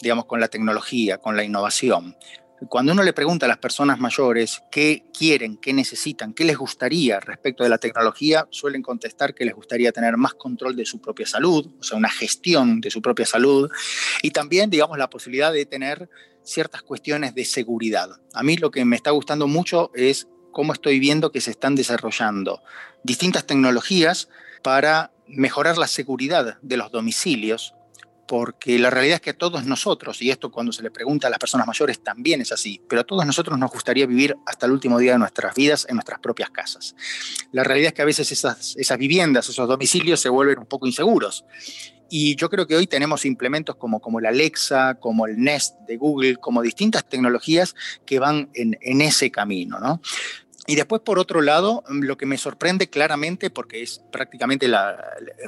digamos, 0.00 0.26
con 0.26 0.38
la 0.38 0.46
tecnología, 0.46 1.18
con 1.18 1.36
la 1.36 1.42
innovación. 1.42 2.16
Cuando 2.68 2.92
uno 2.92 3.02
le 3.02 3.12
pregunta 3.12 3.44
a 3.44 3.48
las 3.48 3.58
personas 3.58 3.98
mayores 3.98 4.62
qué 4.70 5.04
quieren, 5.16 5.58
qué 5.58 5.74
necesitan, 5.74 6.32
qué 6.32 6.44
les 6.44 6.56
gustaría 6.56 7.20
respecto 7.20 7.62
de 7.62 7.68
la 7.68 7.78
tecnología, 7.78 8.48
suelen 8.50 8.82
contestar 8.82 9.34
que 9.34 9.44
les 9.44 9.54
gustaría 9.54 9.92
tener 9.92 10.16
más 10.16 10.34
control 10.34 10.74
de 10.74 10.86
su 10.86 11.00
propia 11.00 11.26
salud, 11.26 11.70
o 11.78 11.82
sea, 11.82 11.98
una 11.98 12.08
gestión 12.08 12.80
de 12.80 12.90
su 12.90 13.02
propia 13.02 13.26
salud, 13.26 13.70
y 14.22 14.30
también, 14.30 14.70
digamos, 14.70 14.96
la 14.96 15.10
posibilidad 15.10 15.52
de 15.52 15.66
tener 15.66 16.08
ciertas 16.42 16.82
cuestiones 16.82 17.34
de 17.34 17.44
seguridad. 17.44 18.08
A 18.32 18.42
mí 18.42 18.56
lo 18.56 18.70
que 18.70 18.84
me 18.84 18.96
está 18.96 19.10
gustando 19.10 19.46
mucho 19.46 19.90
es 19.94 20.26
cómo 20.52 20.72
estoy 20.72 20.98
viendo 20.98 21.32
que 21.32 21.42
se 21.42 21.50
están 21.50 21.74
desarrollando 21.74 22.62
distintas 23.02 23.46
tecnologías 23.46 24.28
para 24.62 25.12
mejorar 25.28 25.76
la 25.76 25.88
seguridad 25.88 26.58
de 26.62 26.76
los 26.76 26.90
domicilios, 26.90 27.74
porque 28.26 28.78
la 28.78 28.90
realidad 28.90 29.16
es 29.16 29.20
que 29.20 29.30
a 29.30 29.38
todos 29.38 29.64
nosotros, 29.64 30.20
y 30.22 30.30
esto 30.30 30.50
cuando 30.50 30.72
se 30.72 30.82
le 30.82 30.90
pregunta 30.90 31.28
a 31.28 31.30
las 31.30 31.38
personas 31.38 31.66
mayores 31.66 32.02
también 32.02 32.40
es 32.40 32.52
así, 32.52 32.80
pero 32.88 33.02
a 33.02 33.04
todos 33.04 33.24
nosotros 33.24 33.58
nos 33.58 33.70
gustaría 33.70 34.06
vivir 34.06 34.36
hasta 34.46 34.66
el 34.66 34.72
último 34.72 34.98
día 34.98 35.12
de 35.12 35.18
nuestras 35.18 35.54
vidas 35.54 35.86
en 35.88 35.96
nuestras 35.96 36.18
propias 36.20 36.50
casas. 36.50 36.94
La 37.52 37.64
realidad 37.64 37.88
es 37.88 37.94
que 37.94 38.02
a 38.02 38.06
veces 38.06 38.32
esas, 38.32 38.98
viviendas, 38.98 39.48
esos 39.48 39.68
domicilios 39.68 40.20
se 40.20 40.28
vuelven 40.28 40.58
un 40.58 40.66
poco 40.66 40.86
inseguros. 40.86 41.44
Y 42.08 42.36
yo 42.36 42.48
creo 42.48 42.68
que 42.68 42.76
hoy 42.76 42.86
tenemos 42.86 43.24
implementos 43.24 43.74
como, 43.74 44.00
como 44.00 44.20
el 44.20 44.26
Alexa, 44.26 44.94
como 45.00 45.26
el 45.26 45.38
Nest 45.38 45.74
de 45.88 45.96
Google, 45.96 46.36
como 46.36 46.62
distintas 46.62 47.04
tecnologías 47.04 47.74
que 48.04 48.20
van 48.20 48.48
en, 48.54 48.78
en 48.80 49.00
ese 49.00 49.32
camino. 49.32 49.80
¿no? 49.80 50.00
Y 50.66 50.74
después, 50.74 51.02
por 51.02 51.18
otro 51.18 51.42
lado, 51.42 51.84
mm, 51.88 52.02
lo 52.02 52.16
que 52.16 52.26
me 52.26 52.38
sorprende 52.38 52.88
claramente, 52.90 53.50
porque 53.50 53.82
es 53.82 54.02
prácticamente 54.10 54.70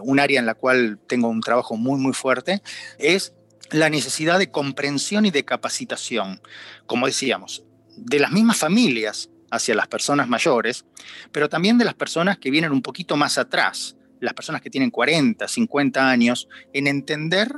un 0.02 0.20
área 0.20 0.38
en 0.38 0.46
la 0.46 0.54
cual 0.54 0.98
tengo 1.07 1.28
un 1.28 1.40
trabajo 1.40 1.76
muy, 1.76 1.98
muy 1.98 2.12
fuerte, 2.12 2.62
es 2.98 3.35
la 3.70 3.90
necesidad 3.90 4.38
de 4.38 4.50
comprensión 4.50 5.26
y 5.26 5.31
de 5.31 5.44
capacitación, 5.44 6.40
como 6.87 7.07
decíamos, 7.07 7.64
de 7.96 8.20
las 8.20 8.31
mismas 8.31 8.57
familias 8.57 9.31
hacia 9.50 9.74
las 9.74 9.88
personas 9.88 10.28
mayores, 10.28 10.85
pero 11.33 11.48
también 11.48 11.78
de 11.78 11.85
las 11.85 11.94
personas 11.94 12.38
que 12.38 12.50
vienen 12.50 12.72
un 12.72 12.83
poquito 12.83 13.16
más 13.16 13.38
atrás, 13.38 13.96
las 14.20 14.35
personas 14.35 14.62
que 14.62 14.70
tienen 14.70 14.90
40, 14.90 15.46
50 15.48 16.09
años, 16.09 16.48
en 16.72 16.87
entender 16.87 17.50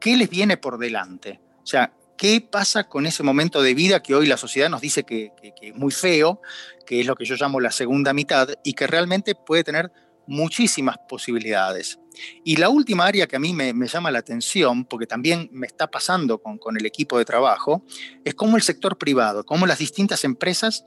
qué 0.00 0.16
les 0.16 0.30
viene 0.30 0.56
por 0.56 0.78
delante. 0.78 1.40
O 1.62 1.66
sea, 1.66 1.92
¿Qué 2.18 2.40
pasa 2.40 2.88
con 2.88 3.06
ese 3.06 3.22
momento 3.22 3.62
de 3.62 3.74
vida 3.74 4.02
que 4.02 4.12
hoy 4.12 4.26
la 4.26 4.36
sociedad 4.36 4.68
nos 4.68 4.80
dice 4.80 5.04
que, 5.04 5.30
es 5.62 5.74
muy 5.76 5.92
feo, 5.92 6.42
que 6.84 6.98
es 7.00 7.06
lo 7.06 7.14
que 7.14 7.24
yo 7.24 7.36
llamo 7.36 7.60
la 7.60 7.70
segunda 7.70 8.12
mitad, 8.12 8.48
y 8.64 8.72
que 8.72 8.88
realmente 8.88 9.36
puede 9.36 9.62
tener 9.62 9.92
muchísimas 10.26 10.96
posibilidades? 11.08 12.00
Y 12.42 12.56
la 12.56 12.70
última 12.70 13.06
área 13.06 13.28
que 13.28 13.36
a 13.36 13.38
mí 13.38 13.52
me, 13.54 13.72
llama 13.86 14.10
la 14.10 14.18
atención, 14.18 14.84
porque 14.84 15.06
también 15.06 15.48
me 15.52 15.68
está 15.68 15.86
pasando 15.92 16.42
con, 16.42 16.76
el 16.76 16.84
equipo 16.86 17.18
de 17.18 17.24
trabajo, 17.24 17.84
es 18.24 18.34
cómo 18.34 18.56
el 18.56 18.62
sector 18.64 18.98
privado, 18.98 19.46
cómo 19.46 19.64
las 19.68 19.78
distintas 19.78 20.24
empresas 20.24 20.86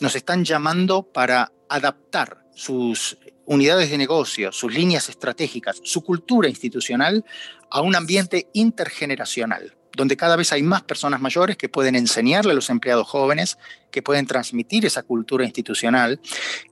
nos 0.00 0.16
están 0.16 0.46
llamando 0.46 1.02
para 1.02 1.52
adaptar 1.68 2.46
sus 2.54 3.18
unidades 3.44 3.90
de 3.90 3.98
negocio, 3.98 4.50
sus 4.50 4.72
líneas 4.72 5.10
estratégicas, 5.10 5.78
su 5.84 6.00
cultura 6.02 6.48
institucional 6.48 7.22
a 7.70 7.82
un 7.82 7.94
ambiente 7.94 8.48
intergeneracional 8.54 9.74
donde 10.00 10.16
cada 10.16 10.34
vez 10.34 10.50
hay 10.52 10.62
más 10.62 10.82
personas 10.82 11.20
mayores 11.20 11.58
que 11.58 11.68
pueden 11.68 11.94
enseñarle 11.94 12.52
a 12.52 12.54
los 12.54 12.70
empleados 12.70 13.06
jóvenes, 13.06 13.58
que 13.90 14.00
pueden 14.00 14.26
transmitir 14.26 14.86
esa 14.86 15.02
cultura 15.02 15.44
institucional, 15.44 16.20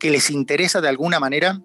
que 0.00 0.10
les 0.10 0.30
interesa 0.30 0.80
de 0.80 0.88
alguna 0.88 1.20
manera 1.20 1.60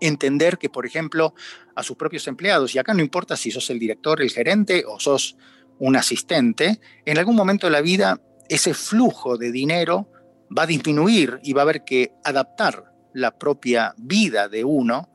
entender 0.00 0.56
que, 0.56 0.70
por 0.70 0.86
ejemplo, 0.86 1.34
a 1.74 1.82
sus 1.82 1.98
propios 1.98 2.26
empleados, 2.28 2.74
y 2.74 2.78
acá 2.78 2.94
no 2.94 3.02
importa 3.02 3.36
si 3.36 3.50
sos 3.50 3.68
el 3.68 3.78
director, 3.78 4.22
el 4.22 4.30
gerente 4.30 4.84
o 4.86 4.98
sos 4.98 5.36
un 5.78 5.96
asistente, 5.96 6.80
en 7.04 7.18
algún 7.18 7.36
momento 7.36 7.66
de 7.66 7.72
la 7.72 7.82
vida 7.82 8.18
ese 8.48 8.72
flujo 8.72 9.36
de 9.36 9.52
dinero 9.52 10.10
va 10.56 10.62
a 10.62 10.66
disminuir 10.66 11.40
y 11.42 11.52
va 11.52 11.60
a 11.60 11.64
haber 11.64 11.84
que 11.84 12.12
adaptar 12.24 12.92
la 13.12 13.36
propia 13.36 13.94
vida 13.98 14.48
de 14.48 14.64
uno, 14.64 15.10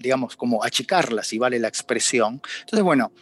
digamos, 0.00 0.36
como 0.36 0.64
achicarla, 0.64 1.22
si 1.22 1.38
vale 1.38 1.60
la 1.60 1.68
expresión. 1.68 2.40
Entonces, 2.60 2.82
bueno, 2.82 3.12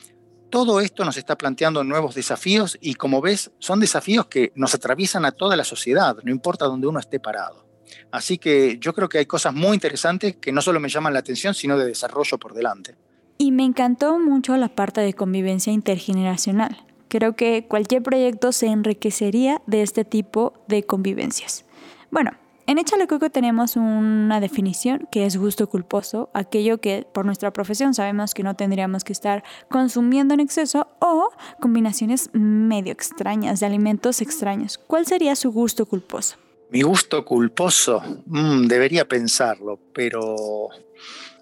todo 0.51 0.81
esto 0.81 1.05
nos 1.05 1.17
está 1.17 1.37
planteando 1.37 1.85
nuevos 1.85 2.15
desafíos 2.15 2.79
y 2.81 2.95
como 2.95 3.21
ves, 3.21 3.51
son 3.59 3.81
desafíos 3.81 4.27
que 4.27 4.53
nos 4.55 4.75
atraviesan 4.75 5.25
a 5.25 5.33
toda 5.33 5.57
la 5.57 5.65
sociedad, 5.65 6.17
no 6.23 6.31
importa 6.31 6.67
dónde 6.67 6.87
uno 6.87 6.99
esté 6.99 7.21
parado. 7.21 7.67
Así 8.11 8.39
que 8.39 8.79
yo 8.79 8.93
creo 8.95 9.09
que 9.09 9.19
hay 9.19 9.27
cosas 9.27 9.55
muy 9.55 9.75
interesantes 9.75 10.37
que 10.37 10.53
no 10.53 10.63
solo 10.63 10.81
me 10.81 10.89
llaman 10.89 11.13
la 11.13 11.21
atención, 11.21 11.55
sino 11.55 11.79
de 11.79 11.87
desarrollo 11.87 12.39
por 12.39 12.55
delante. 12.55 12.97
Y 13.39 13.53
me 13.53 13.65
encantó 13.65 14.19
mucho 14.19 14.57
la 14.57 14.69
parte 14.69 15.01
de 15.01 15.15
convivencia 15.15 15.73
intergeneracional. 15.73 16.85
Creo 17.09 17.37
que 17.37 17.67
cualquier 17.69 18.03
proyecto 18.03 18.53
se 18.53 18.67
enriquecería 18.67 19.63
de 19.67 19.83
este 19.83 20.05
tipo 20.05 20.55
de 20.67 20.85
convivencias. 20.85 21.65
Bueno, 22.11 22.33
en 22.67 22.79
Échale 22.79 23.07
Coco 23.07 23.31
tenemos 23.31 23.77
una 23.77 24.41
definición 24.41 25.09
que 25.11 25.25
es 25.25 25.37
gusto 25.37 25.69
culposo, 25.69 26.31
aquello 26.35 26.79
que 26.79 27.07
por 27.13 27.25
nuestra 27.25 27.53
profesión 27.53 27.95
sabemos 27.95 28.35
que 28.35 28.43
no 28.43 28.57
tendríamos 28.57 29.05
que 29.05 29.13
estar 29.13 29.45
consumiendo 29.71 30.35
en 30.35 30.41
exceso 30.41 30.89
o 30.99 31.31
combinaciones 31.61 32.31
medio 32.33 32.93
extrañas 32.93 33.61
de 33.61 33.67
alimentos 33.67 34.21
extraños. 34.21 34.79
¿Cuál 34.79 35.07
sería 35.07 35.37
su 35.37 35.53
gusto 35.53 35.87
culposo? 35.87 36.37
Mi 36.71 36.83
gusto 36.83 37.25
culposo, 37.25 38.03
mm, 38.27 38.67
debería 38.67 39.07
pensarlo, 39.07 39.79
pero 39.93 40.71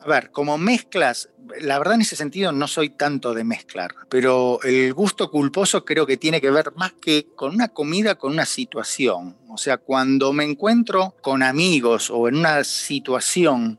a 0.04 0.06
ver, 0.06 0.30
como 0.30 0.58
mezclas, 0.58 1.30
la 1.62 1.78
verdad 1.78 1.94
en 1.94 2.02
ese 2.02 2.16
sentido 2.16 2.52
no 2.52 2.68
soy 2.68 2.90
tanto 2.90 3.32
de 3.32 3.42
mezclar, 3.42 3.94
pero 4.10 4.60
el 4.62 4.92
gusto 4.92 5.30
culposo 5.30 5.86
creo 5.86 6.04
que 6.04 6.18
tiene 6.18 6.42
que 6.42 6.50
ver 6.50 6.72
más 6.76 6.92
que 6.92 7.28
con 7.34 7.54
una 7.54 7.68
comida, 7.68 8.16
con 8.16 8.32
una 8.32 8.44
situación. 8.44 9.34
O 9.54 9.56
sea, 9.56 9.76
cuando 9.76 10.32
me 10.32 10.42
encuentro 10.42 11.14
con 11.20 11.44
amigos 11.44 12.10
o 12.10 12.26
en 12.26 12.34
una 12.34 12.64
situación 12.64 13.78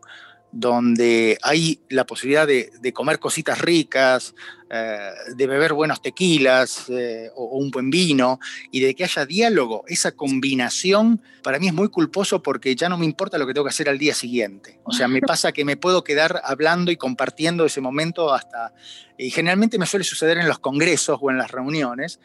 donde 0.54 1.38
hay 1.42 1.82
la 1.90 2.06
posibilidad 2.06 2.48
de, 2.48 2.94
comer 2.94 3.20
cositas 3.20 3.60
ricas, 3.60 4.36
eh, 4.68 5.12
de 5.36 5.46
beber 5.46 5.74
buenos 5.74 6.02
tequilas 6.02 6.90
eh, 6.90 7.30
o, 7.36 7.58
un 7.60 7.70
buen 7.70 7.92
vino 7.92 8.40
y 8.72 8.80
de 8.80 8.96
que 8.96 9.04
haya 9.04 9.24
diálogo, 9.24 9.84
esa 9.88 10.14
combinación 10.14 11.22
para 11.44 11.60
mí 11.60 11.68
es 11.68 11.74
muy 11.74 11.90
culposo 11.90 12.42
porque 12.42 12.76
ya 12.76 12.90
no 12.90 12.98
me 12.98 13.06
importa 13.06 13.38
lo 13.38 13.46
que 13.46 13.54
tengo 13.54 13.66
que 13.66 13.70
hacer 13.70 13.90
al 13.90 14.00
día 14.00 14.16
siguiente. 14.16 14.80
O 14.84 14.92
sea, 14.92 15.08
me 15.08 15.22
pasa 15.22 15.52
que 15.52 15.66
me 15.66 15.78
puedo 15.78 16.04
quedar 16.04 16.42
hablando 16.44 16.92
y 16.92 16.98
compartiendo 16.98 17.66
ese 17.66 17.82
momento 17.82 18.34
hasta... 18.34 18.74
Y 19.18 19.30
generalmente 19.30 19.78
me 19.78 19.86
suele 19.86 20.04
suceder 20.04 20.40
en 20.40 20.48
los 20.48 20.60
congresos 20.60 21.20
o 21.22 21.32
en 21.32 21.38
las 21.38 21.50
reuniones 21.50 22.20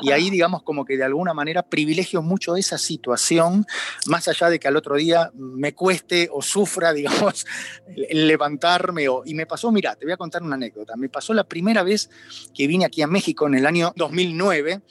y 0.00 0.12
ahí 0.12 0.30
digamos 0.30 0.62
como 0.62 0.84
que 0.84 0.96
de 0.96 1.02
alguna 1.02 1.34
manera 1.34 1.64
privilegio 1.64 2.22
mucho 2.22 2.54
esa 2.54 2.78
situación, 2.78 3.66
más 4.06 4.28
allá 4.28 4.48
de 4.48 4.60
que 4.60 4.68
al 4.68 4.76
otro 4.76 4.94
día 4.94 5.32
me 5.34 5.74
cueste 5.74 6.28
o 6.30 6.42
sufra, 6.42 6.92
digamos, 6.92 7.46
el 7.88 8.28
levantarme. 8.28 9.08
O, 9.08 9.22
y 9.24 9.34
me 9.34 9.46
pasó, 9.46 9.72
mira, 9.72 9.96
te 9.96 10.04
voy 10.04 10.12
a 10.12 10.16
contar 10.16 10.44
una 10.44 10.54
anécdota, 10.54 10.94
me 10.96 11.08
pasó 11.08 11.34
la 11.34 11.42
primera 11.42 11.82
vez 11.86 12.10
que 12.54 12.66
vine 12.66 12.84
aquí 12.84 13.00
a 13.00 13.06
México 13.06 13.46
en 13.46 13.54
el 13.54 13.64
año 13.64 13.94
2009, 13.96 14.82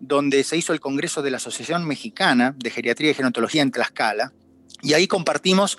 donde 0.00 0.42
se 0.44 0.56
hizo 0.56 0.72
el 0.72 0.80
Congreso 0.80 1.20
de 1.20 1.30
la 1.30 1.36
Asociación 1.36 1.86
Mexicana 1.86 2.54
de 2.56 2.70
Geriatría 2.70 3.10
y 3.10 3.14
Genotología 3.14 3.60
en 3.60 3.70
Tlaxcala, 3.70 4.32
y 4.82 4.94
ahí 4.94 5.06
compartimos 5.06 5.78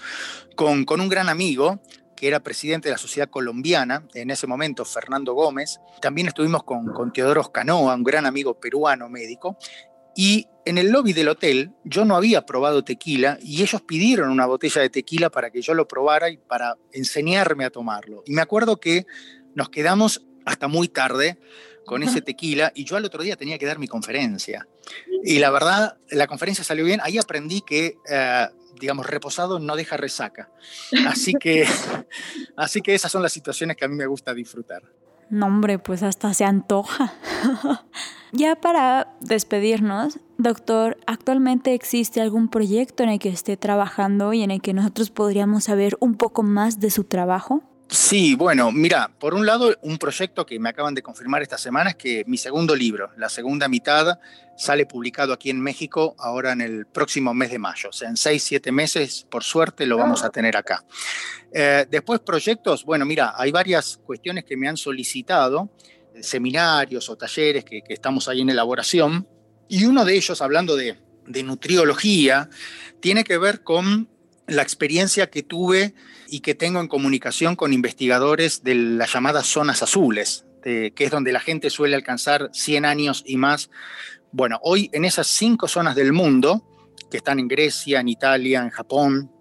con, 0.55 0.85
un 0.89 1.09
gran 1.09 1.29
amigo, 1.29 1.81
que 2.15 2.27
era 2.27 2.41
presidente 2.41 2.89
de 2.89 2.93
la 2.93 2.97
Sociedad 2.97 3.29
Colombiana, 3.29 4.05
en 4.13 4.29
ese 4.29 4.45
momento 4.45 4.83
Fernando 4.83 5.33
Gómez. 5.33 5.79
También 6.01 6.27
estuvimos 6.27 6.63
con, 6.63 6.87
con 6.87 7.13
Teodoro 7.13 7.49
Canoa, 7.51 7.95
un 7.95 8.03
gran 8.03 8.25
amigo 8.25 8.59
peruano 8.59 9.07
médico. 9.07 9.57
Y 10.15 10.47
en 10.65 10.77
el 10.77 10.91
lobby 10.91 11.13
del 11.13 11.29
hotel 11.29 11.71
yo 11.85 12.03
no 12.03 12.17
había 12.17 12.45
probado 12.45 12.83
tequila 12.83 13.37
y 13.41 13.61
ellos 13.61 13.81
pidieron 13.81 14.29
una 14.29 14.45
botella 14.47 14.81
de 14.81 14.89
tequila 14.89 15.29
para 15.29 15.49
que 15.49 15.61
yo 15.61 15.73
lo 15.73 15.87
probara 15.87 16.29
y 16.29 16.37
para 16.37 16.75
enseñarme 16.91 17.63
a 17.63 17.69
tomarlo. 17.69 18.23
Y 18.25 18.33
me 18.33 18.41
acuerdo 18.41 18.81
que 18.81 19.05
nos 19.55 19.69
quedamos 19.69 20.25
hasta 20.49 20.67
muy 20.67 20.87
tarde 20.87 21.37
con 21.85 22.03
ese 22.03 22.21
tequila 22.21 22.71
y 22.75 22.85
yo 22.85 22.97
al 22.97 23.05
otro 23.05 23.23
día 23.23 23.35
tenía 23.35 23.57
que 23.57 23.65
dar 23.65 23.79
mi 23.79 23.87
conferencia. 23.87 24.67
Y 25.23 25.39
la 25.39 25.49
verdad, 25.49 25.97
la 26.09 26.27
conferencia 26.27 26.63
salió 26.63 26.85
bien. 26.85 26.99
Ahí 27.03 27.17
aprendí 27.17 27.61
que, 27.61 27.97
eh, 28.09 28.47
digamos, 28.79 29.07
reposado 29.07 29.59
no 29.59 29.75
deja 29.75 29.97
resaca. 29.97 30.51
Así 31.07 31.33
que, 31.33 31.65
así 32.55 32.81
que 32.81 32.93
esas 32.93 33.11
son 33.11 33.23
las 33.23 33.33
situaciones 33.33 33.75
que 33.75 33.85
a 33.85 33.87
mí 33.87 33.95
me 33.95 34.05
gusta 34.05 34.33
disfrutar. 34.33 34.83
No, 35.29 35.45
hombre, 35.45 35.77
pues 35.77 36.03
hasta 36.03 36.33
se 36.33 36.43
antoja. 36.43 37.13
ya 38.31 38.55
para 38.55 39.15
despedirnos, 39.21 40.19
doctor, 40.37 40.97
¿actualmente 41.05 41.73
existe 41.73 42.21
algún 42.21 42.49
proyecto 42.49 43.03
en 43.03 43.09
el 43.09 43.19
que 43.19 43.29
esté 43.29 43.55
trabajando 43.57 44.33
y 44.33 44.41
en 44.41 44.51
el 44.51 44.61
que 44.61 44.73
nosotros 44.73 45.11
podríamos 45.11 45.65
saber 45.65 45.97
un 45.99 46.15
poco 46.15 46.41
más 46.41 46.79
de 46.79 46.89
su 46.89 47.03
trabajo? 47.03 47.63
Sí, 47.91 48.35
bueno, 48.35 48.71
mira, 48.71 49.09
por 49.19 49.33
un 49.33 49.47
lado, 49.47 49.75
un 49.81 49.97
proyecto 49.97 50.45
que 50.45 50.59
me 50.59 50.69
acaban 50.69 50.93
de 50.93 51.01
confirmar 51.01 51.41
esta 51.41 51.57
semana 51.57 51.89
es 51.91 51.95
que 51.95 52.23
mi 52.27 52.37
segundo 52.37 52.75
libro, 52.75 53.09
la 53.17 53.29
segunda 53.29 53.67
mitad, 53.67 54.19
sale 54.55 54.85
publicado 54.85 55.33
aquí 55.33 55.49
en 55.49 55.59
México 55.59 56.15
ahora 56.19 56.51
en 56.51 56.61
el 56.61 56.85
próximo 56.85 57.33
mes 57.33 57.49
de 57.49 57.57
mayo. 57.57 57.89
O 57.89 57.91
sea, 57.91 58.07
en 58.07 58.15
seis, 58.15 58.43
siete 58.43 58.71
meses, 58.71 59.25
por 59.27 59.43
suerte, 59.43 59.87
lo 59.87 59.97
vamos 59.97 60.23
a 60.23 60.29
tener 60.29 60.55
acá. 60.55 60.85
Eh, 61.51 61.87
después, 61.89 62.19
proyectos, 62.19 62.85
bueno, 62.85 63.05
mira, 63.05 63.33
hay 63.35 63.51
varias 63.51 63.97
cuestiones 63.97 64.45
que 64.45 64.55
me 64.55 64.67
han 64.67 64.77
solicitado, 64.77 65.71
eh, 66.13 66.21
seminarios 66.21 67.09
o 67.09 67.17
talleres 67.17 67.65
que, 67.65 67.81
estamos 67.89 68.27
ahí 68.27 68.41
en 68.41 68.51
elaboración, 68.51 69.27
y 69.67 69.85
uno 69.85 70.05
de 70.05 70.15
ellos, 70.15 70.43
hablando 70.43 70.75
de, 70.75 70.99
de 71.25 71.41
nutriología, 71.41 72.51
tiene 72.99 73.23
que 73.23 73.39
ver 73.39 73.63
con 73.63 74.09
la 74.49 74.61
experiencia 74.61 75.29
que 75.29 75.43
tuve 75.43 75.93
y 76.27 76.41
que 76.41 76.55
tengo 76.55 76.79
en 76.79 76.87
comunicación 76.87 77.55
con 77.55 77.73
investigadores 77.73 78.63
de 78.63 78.75
las 78.75 79.13
llamadas 79.13 79.47
zonas 79.47 79.81
azules, 79.83 80.45
que 80.63 80.93
es 80.97 81.11
donde 81.11 81.31
la 81.31 81.39
gente 81.39 81.69
suele 81.69 81.95
alcanzar 81.95 82.49
100 82.53 82.85
años 82.85 83.23
y 83.25 83.37
más. 83.37 83.69
Bueno, 84.31 84.59
hoy 84.61 84.89
en 84.93 85.05
esas 85.05 85.27
cinco 85.27 85.67
zonas 85.67 85.95
del 85.95 86.13
mundo, 86.13 86.65
que 87.09 87.17
están 87.17 87.39
en 87.39 87.47
Grecia, 87.47 87.99
en 87.99 88.09
Italia, 88.09 88.61
en 88.61 88.69
Japón, 88.69 89.31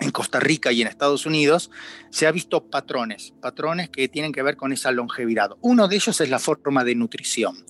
en 0.00 0.10
Costa 0.10 0.40
Rica 0.40 0.72
y 0.72 0.82
en 0.82 0.88
Estados 0.88 1.26
Unidos, 1.26 1.70
se 2.10 2.26
ha 2.26 2.32
visto 2.32 2.64
patrones, 2.64 3.32
patrones 3.40 3.90
que 3.90 4.08
tienen 4.08 4.32
que 4.32 4.42
ver 4.42 4.56
con 4.56 4.72
esa 4.72 4.92
longevidad. 4.92 5.50
Uno 5.60 5.88
de 5.88 5.96
ellos 5.96 6.20
es 6.20 6.30
la 6.30 6.38
forma 6.38 6.84
de 6.84 6.94
nutrición. 6.94 7.64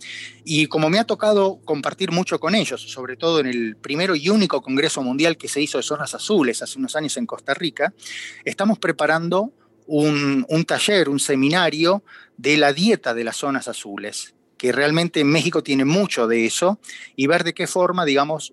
Y 0.45 0.67
como 0.67 0.91
me 0.91 0.99
ha 0.99 1.05
tocado 1.05 1.61
compartir 1.65 2.13
mucho 2.13 2.39
con 2.39 2.55
ellos, 2.55 2.83
sobre 2.83 3.17
todo 3.17 3.41
en 3.41 3.47
el 3.47 3.77
primero 3.77 4.15
y 4.15 4.29
único 4.29 4.61
Congreso 4.61 5.03
Mundial 5.03 5.37
que 5.37 5.49
se 5.49 5.61
hizo 5.61 5.79
de 5.79 5.83
Zonas 5.83 6.15
Azules 6.15 6.63
hace 6.63 6.79
unos 6.79 6.97
años 6.97 7.17
en 7.17 7.27
Costa 7.27 7.55
Rica, 7.55 7.95
estamos 8.45 8.79
preparando 8.79 9.53
un, 9.87 10.45
un 10.49 10.65
taller, 10.65 11.09
un 11.09 11.19
seminario 11.19 12.03
de 12.37 12.57
la 12.57 12.73
dieta 12.73 13.15
de 13.15 13.25
las 13.25 13.37
zonas 13.37 13.69
azules 13.69 14.35
que 14.59 14.73
realmente 14.73 15.21
en 15.21 15.29
México 15.29 15.63
tiene 15.63 15.85
mucho 15.85 16.27
de 16.27 16.45
eso 16.45 16.81
y 17.17 17.29
ver 17.29 17.45
de 17.45 17.55
qué 17.55 17.67
forma, 17.67 18.05
digamos, 18.05 18.53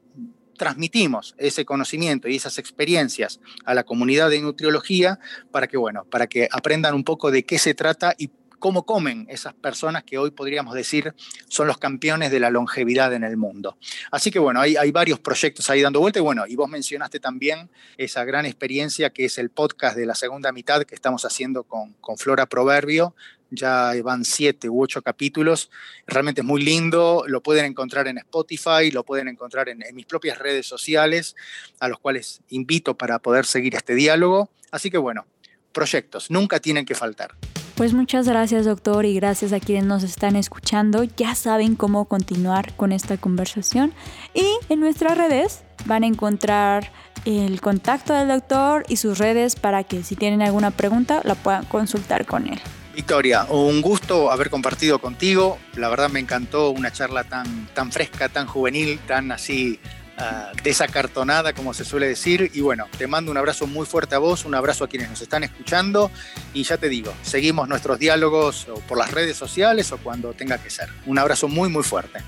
transmitimos 0.58 1.36
ese 1.38 1.66
conocimiento 1.66 2.28
y 2.28 2.36
esas 2.36 2.58
experiencias 2.58 3.40
a 3.66 3.74
la 3.74 3.84
comunidad 3.84 4.30
de 4.30 4.42
nutriología 4.42 5.20
para 5.52 5.68
que, 5.68 5.78
bueno, 5.78 6.06
para 6.06 6.28
que 6.28 6.48
aprendan 6.52 6.96
un 6.96 7.04
poco 7.04 7.32
de 7.32 7.44
qué 7.44 7.60
se 7.60 7.74
trata 7.74 8.16
y 8.18 8.30
cómo 8.60 8.84
comen 8.84 9.28
esas 9.30 9.54
personas 9.54 10.04
que 10.04 10.18
hoy 10.18 10.32
podríamos 10.32 10.74
decir 10.74 11.14
son 11.48 11.68
los 11.68 11.78
campeones 11.78 12.32
de 12.32 12.40
la 12.40 12.50
longevidad 12.50 13.14
en 13.14 13.24
el 13.24 13.38
mundo. 13.38 13.78
Así 14.10 14.32
que 14.32 14.40
bueno, 14.40 14.60
hay, 14.60 14.76
hay 14.76 14.92
varios 14.92 15.20
proyectos 15.20 15.70
ahí 15.70 15.82
dando 15.82 16.00
vuelta 16.00 16.18
y 16.18 16.24
bueno, 16.24 16.48
y 16.48 16.56
vos 16.56 16.68
mencionaste 16.68 17.20
también 17.20 17.70
esa 17.98 18.24
gran 18.24 18.46
experiencia 18.46 19.12
que 19.12 19.26
es 19.26 19.38
el 19.38 19.52
podcast 19.52 19.96
de 19.96 20.08
la 20.08 20.16
segunda 20.16 20.52
mitad 20.52 20.84
que 20.84 20.96
estamos 20.96 21.26
haciendo 21.26 21.64
con, 21.64 21.94
con 22.02 22.18
Flora 22.18 22.48
Proverbio, 22.48 23.14
ya 23.56 23.94
van 24.04 24.26
siete 24.26 24.70
u 24.70 24.84
ocho 24.84 25.02
capítulos. 25.02 25.70
Realmente 26.08 26.42
es 26.42 26.48
muy 26.48 26.62
lindo, 26.64 27.24
lo 27.28 27.42
pueden 27.42 27.66
encontrar 27.66 28.08
en 28.08 28.18
Spotify, 28.18 28.92
lo 28.92 29.04
pueden 29.04 29.28
encontrar 29.28 29.70
en, 29.70 29.84
mis 29.94 30.06
propias 30.06 30.38
redes 30.38 30.68
sociales, 30.68 31.36
a 31.80 31.88
los 31.88 32.00
cuales 32.00 32.42
invito 32.50 32.96
para 32.96 33.20
poder 33.20 33.46
seguir 33.46 33.76
este 33.76 33.96
diálogo. 33.96 34.50
Así 34.72 34.90
que 34.90 34.98
bueno, 34.98 35.26
proyectos, 35.72 36.30
nunca 36.30 36.60
tienen 36.60 36.86
que 36.86 36.96
faltar. 36.96 37.36
Pues 37.76 37.94
muchas 37.94 38.26
gracias 38.26 38.66
doctor 38.66 39.06
y 39.06 39.16
gracias 39.16 39.52
a 39.52 39.60
quienes 39.60 39.84
nos 39.84 40.04
están 40.04 40.38
escuchando. 40.38 41.04
Ya 41.04 41.36
saben 41.36 41.76
cómo 41.76 42.06
continuar 42.06 42.74
con 42.78 42.94
esta 42.94 43.18
conversación 43.18 43.94
y 44.34 44.48
en 44.70 44.80
nuestras 44.80 45.18
redes 45.18 45.64
van 45.86 46.04
a 46.04 46.08
encontrar 46.08 46.94
el 47.26 47.60
contacto 47.60 48.14
del 48.14 48.30
doctor 48.30 48.86
y 48.88 48.96
sus 48.96 49.18
redes 49.18 49.56
para 49.56 49.84
que 49.84 50.04
si 50.04 50.16
tienen 50.16 50.42
alguna 50.42 50.72
pregunta 50.72 51.22
la 51.26 51.36
puedan 51.36 51.66
consultar 51.66 52.26
con 52.26 52.48
él. 52.48 52.60
Victoria, 52.96 53.46
un 53.50 53.82
gusto 53.82 54.32
haber 54.32 54.50
compartido 54.50 55.00
contigo. 55.00 55.60
La 55.76 55.90
verdad 55.90 56.10
me 56.10 56.20
encantó 56.20 56.70
una 56.70 56.92
charla 56.92 57.26
tan, 57.26 57.68
tan 57.74 57.92
fresca, 57.92 58.30
tan 58.30 58.48
juvenil, 58.48 59.00
tan 59.06 59.32
así 59.32 59.80
uh, 60.18 60.56
desacartonada, 60.64 61.54
como 61.54 61.74
se 61.74 61.84
suele 61.84 62.08
decir. 62.08 62.52
Y 62.54 62.62
bueno, 62.62 62.86
te 62.98 63.06
mando 63.06 63.32
un 63.32 63.38
abrazo 63.38 63.68
muy 63.68 63.86
fuerte 63.86 64.16
a 64.16 64.20
vos, 64.20 64.46
un 64.46 64.56
abrazo 64.56 64.86
a 64.86 64.88
quienes 64.88 65.10
nos 65.10 65.22
están 65.22 65.44
escuchando. 65.44 66.10
Y 66.54 66.64
ya 66.64 66.78
te 66.78 66.88
digo, 66.88 67.14
seguimos 67.22 67.68
nuestros 67.68 68.00
diálogos 68.00 68.68
por 68.88 68.98
las 68.98 69.12
redes 69.12 69.36
sociales 69.36 69.92
o 69.92 69.98
cuando 69.98 70.34
tenga 70.34 70.58
que 70.58 70.70
ser. 70.70 70.90
Un 71.06 71.20
abrazo 71.20 71.48
muy, 71.48 71.70
muy 71.70 71.84
fuerte. 71.84 72.20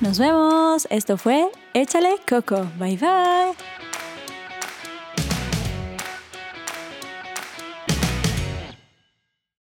Nos 0.00 0.18
vemos. 0.18 0.86
Esto 0.90 1.16
fue 1.16 1.48
Échale 1.74 2.16
Coco. 2.26 2.66
Bye 2.78 2.96
bye. 2.96 3.73